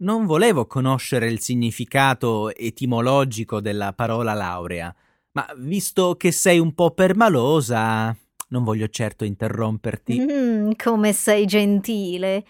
Non 0.00 0.24
volevo 0.24 0.66
conoscere 0.66 1.28
il 1.28 1.40
significato 1.40 2.54
etimologico 2.54 3.60
della 3.60 3.92
parola 3.92 4.32
laurea, 4.32 4.94
ma 5.32 5.46
visto 5.58 6.16
che 6.16 6.32
sei 6.32 6.58
un 6.58 6.72
po' 6.74 6.92
permalosa, 6.92 8.16
non 8.48 8.64
voglio 8.64 8.88
certo 8.88 9.24
interromperti. 9.24 10.18
Mm, 10.18 10.70
come 10.82 11.12
sei 11.12 11.44
gentile. 11.44 12.46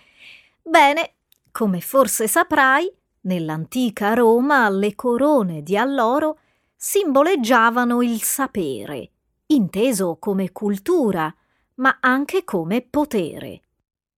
Bene, 0.63 1.15
come 1.51 1.81
forse 1.81 2.29
saprai, 2.29 2.89
nell'antica 3.23 4.15
Roma 4.15 4.69
le 4.71 4.95
corone 4.95 5.65
di 5.65 5.77
alloro 5.77 6.39
simboleggiavano 6.77 8.01
il 8.01 8.23
sapere, 8.23 9.11
inteso 9.47 10.19
come 10.21 10.53
cultura, 10.53 11.35
ma 11.75 11.99
anche 12.01 12.45
come 12.45 12.81
potere. 12.89 13.61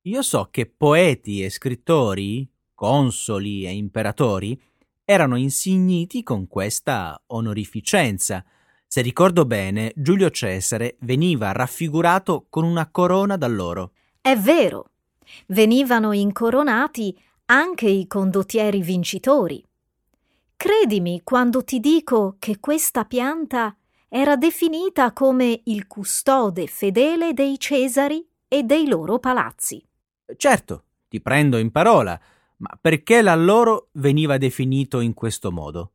Io 0.03 0.21
so 0.21 0.49
che 0.51 0.67
poeti 0.67 1.43
e 1.43 1.49
scrittori, 1.49 2.52
consoli 2.83 3.65
e 3.65 3.73
imperatori, 3.77 4.61
erano 5.05 5.37
insigniti 5.37 6.25
con 6.25 6.49
questa 6.49 7.23
onorificenza, 7.29 8.45
se 8.89 9.03
ricordo 9.03 9.45
bene, 9.45 9.93
Giulio 9.95 10.31
Cesare 10.31 10.97
veniva 11.03 11.53
raffigurato 11.53 12.47
con 12.51 12.65
una 12.65 12.91
corona 12.91 13.37
d'alloro. 13.37 13.93
È 14.21 14.37
vero. 14.37 14.91
Venivano 15.47 16.11
incoronati 16.11 17.17
anche 17.47 17.87
i 17.89 18.09
condottieri 18.09 18.83
vincitori. 18.83 19.65
Credimi 20.57 21.21
quando 21.23 21.63
ti 21.63 21.79
dico 21.79 22.35
che 22.41 22.59
questa 22.59 23.05
pianta 23.05 23.77
era 24.09 24.35
definita 24.35 25.13
come 25.13 25.61
il 25.67 25.87
custode 25.87 26.67
fedele 26.67 27.33
dei 27.33 27.61
Cesari 27.61 28.29
e 28.49 28.65
dei 28.65 28.89
loro 28.89 29.21
palazzi. 29.21 29.81
Certo, 30.37 30.85
ti 31.09 31.21
prendo 31.21 31.59
in 31.59 31.71
parola, 31.71 32.21
ma 32.63 32.79
perché 32.81 33.23
l'alloro 33.23 33.91
veniva 33.93 34.39
definito 34.39 35.01
in 35.01 35.15
questo 35.15 35.53
modo? 35.53 35.93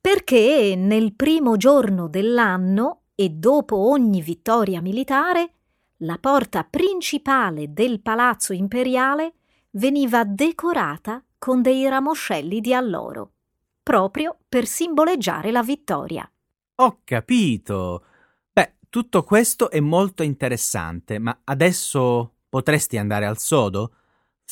perché 0.00 0.74
nel 0.76 1.14
primo 1.14 1.56
giorno 1.56 2.08
dell'anno 2.08 3.02
e 3.14 3.28
dopo 3.28 3.76
ogni 3.76 4.22
vittoria 4.22 4.80
militare 4.80 5.52
la 5.98 6.16
porta 6.18 6.64
principale 6.64 7.74
del 7.74 8.00
palazzo 8.00 8.54
imperiale 8.54 9.34
veniva 9.72 10.24
decorata 10.24 11.22
con 11.36 11.60
dei 11.60 11.86
ramoscelli 11.86 12.60
di 12.60 12.72
alloro, 12.72 13.32
proprio 13.82 14.38
per 14.48 14.66
simboleggiare 14.66 15.50
la 15.50 15.62
vittoria. 15.62 16.28
Ho 16.76 17.00
capito. 17.04 18.04
Beh, 18.50 18.76
tutto 18.88 19.22
questo 19.22 19.70
è 19.70 19.80
molto 19.80 20.22
interessante, 20.22 21.18
ma 21.18 21.38
adesso 21.44 22.36
potresti 22.48 22.96
andare 22.96 23.26
al 23.26 23.36
sodo? 23.36 23.96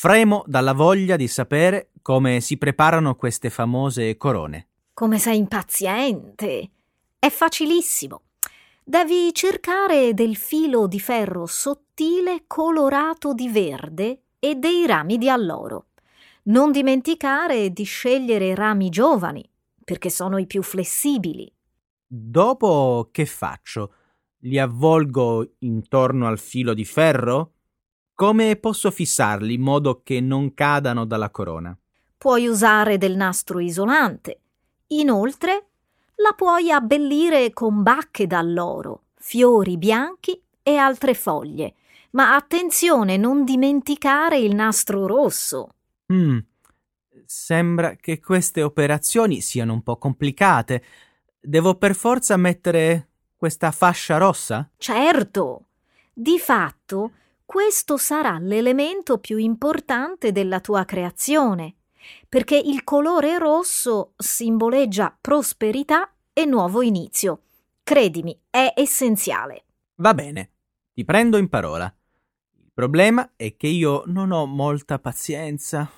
Fremo 0.01 0.43
dalla 0.45 0.71
voglia 0.71 1.17
di 1.17 1.27
sapere 1.27 1.89
come 2.01 2.39
si 2.39 2.57
preparano 2.57 3.15
queste 3.15 3.49
famose 3.49 4.15
corone. 4.15 4.67
Come 4.93 5.19
sei 5.19 5.39
impaziente! 5.39 6.69
È 7.19 7.29
facilissimo. 7.29 8.21
Devi 8.81 9.33
cercare 9.33 10.13
del 10.13 10.37
filo 10.37 10.87
di 10.87 11.01
ferro 11.01 11.45
sottile 11.47 12.45
colorato 12.47 13.33
di 13.33 13.49
verde 13.49 14.21
e 14.39 14.55
dei 14.55 14.87
rami 14.87 15.17
di 15.17 15.29
alloro. 15.29 15.87
Non 16.43 16.71
dimenticare 16.71 17.73
di 17.73 17.83
scegliere 17.83 18.55
rami 18.55 18.87
giovani, 18.87 19.43
perché 19.83 20.09
sono 20.09 20.37
i 20.37 20.45
più 20.45 20.63
flessibili. 20.63 21.51
Dopo 22.07 23.09
che 23.11 23.25
faccio? 23.25 23.93
Li 24.43 24.59
avvolgo 24.59 25.55
intorno 25.59 26.25
al 26.25 26.39
filo 26.39 26.73
di 26.73 26.85
ferro? 26.85 27.55
Come 28.19 28.57
posso 28.57 28.91
fissarli 28.91 29.53
in 29.53 29.61
modo 29.61 30.01
che 30.03 30.19
non 30.19 30.53
cadano 30.53 31.05
dalla 31.05 31.29
corona? 31.29 31.73
Puoi 32.17 32.47
usare 32.47 32.97
del 32.97 33.15
nastro 33.15 33.61
isolante 33.61 34.41
Inoltre 34.87 35.67
la 36.15 36.33
puoi 36.35 36.69
abbellire 36.69 37.53
con 37.53 37.81
bacche 37.81 38.27
d'alloro, 38.27 39.03
fiori 39.15 39.77
bianchi 39.77 40.37
e 40.61 40.75
altre 40.75 41.13
foglie. 41.13 41.75
Ma 42.11 42.35
attenzione, 42.35 43.15
non 43.15 43.45
dimenticare 43.45 44.37
il 44.37 44.53
nastro 44.53 45.07
rosso. 45.07 45.75
Mm, 46.11 46.39
sembra 47.23 47.95
che 47.95 48.19
queste 48.19 48.63
operazioni 48.63 49.39
siano 49.39 49.71
un 49.71 49.81
po' 49.81 49.95
complicate. 49.95 50.83
Devo 51.39 51.75
per 51.75 51.95
forza 51.95 52.35
mettere 52.35 53.11
questa 53.37 53.71
fascia 53.71 54.17
rossa? 54.17 54.69
Certo. 54.75 55.67
Di 56.11 56.37
fatto, 56.37 57.11
questo 57.49 57.97
sarà 57.97 58.37
l'elemento 58.37 59.17
più 59.17 59.37
importante 59.37 60.31
della 60.31 60.59
tua 60.59 60.85
creazione 60.85 61.77
perché 62.29 62.55
il 62.55 62.83
colore 62.83 63.39
rosso 63.39 64.13
simboleggia 64.17 65.17
prosperità 65.19 66.13
e 66.31 66.45
nuovo 66.45 66.83
inizio. 66.83 67.45
Credimi, 67.81 68.39
è 68.51 68.73
essenziale. 68.75 69.65
Va 69.95 70.13
bene, 70.13 70.51
ti 70.93 71.03
prendo 71.03 71.37
in 71.37 71.49
parola. 71.49 71.91
Il 72.51 72.69
problema 72.71 73.31
è 73.35 73.57
che 73.57 73.67
io 73.67 74.03
non 74.05 74.29
ho 74.29 74.45
molta 74.45 74.99
pazienza. 74.99 75.89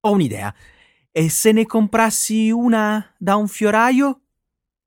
Ho 0.00 0.10
un'idea. 0.10 0.54
E 1.10 1.30
se 1.30 1.50
ne 1.52 1.64
comprassi 1.64 2.50
una 2.50 3.14
da 3.16 3.36
un 3.36 3.48
fioraio? 3.48 4.20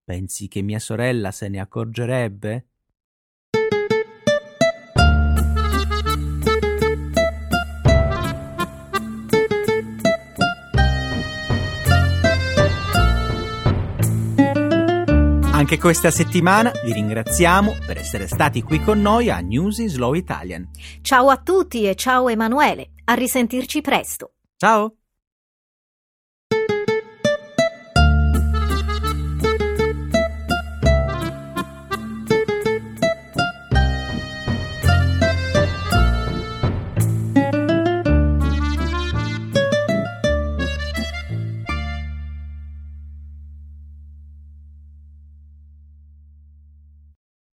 Pensi 0.04 0.48
che 0.48 0.62
mia 0.62 0.78
sorella 0.78 1.32
se 1.32 1.48
ne 1.50 1.60
accorgerebbe? 1.60 2.68
Anche 15.62 15.78
questa 15.78 16.10
settimana 16.10 16.72
vi 16.84 16.92
ringraziamo 16.92 17.76
per 17.86 18.00
essere 18.00 18.26
stati 18.26 18.64
qui 18.64 18.82
con 18.82 19.00
noi 19.00 19.30
a 19.30 19.38
News 19.42 19.78
in 19.78 19.90
Slow 19.90 20.16
Italian. 20.16 20.68
Ciao 21.04 21.30
a 21.30 21.38
tutti 21.38 21.88
e 21.88 21.94
ciao 21.94 22.30
Emanuele, 22.30 22.94
a 23.04 23.14
risentirci 23.14 23.80
presto. 23.82 24.32
Ciao! 24.58 25.01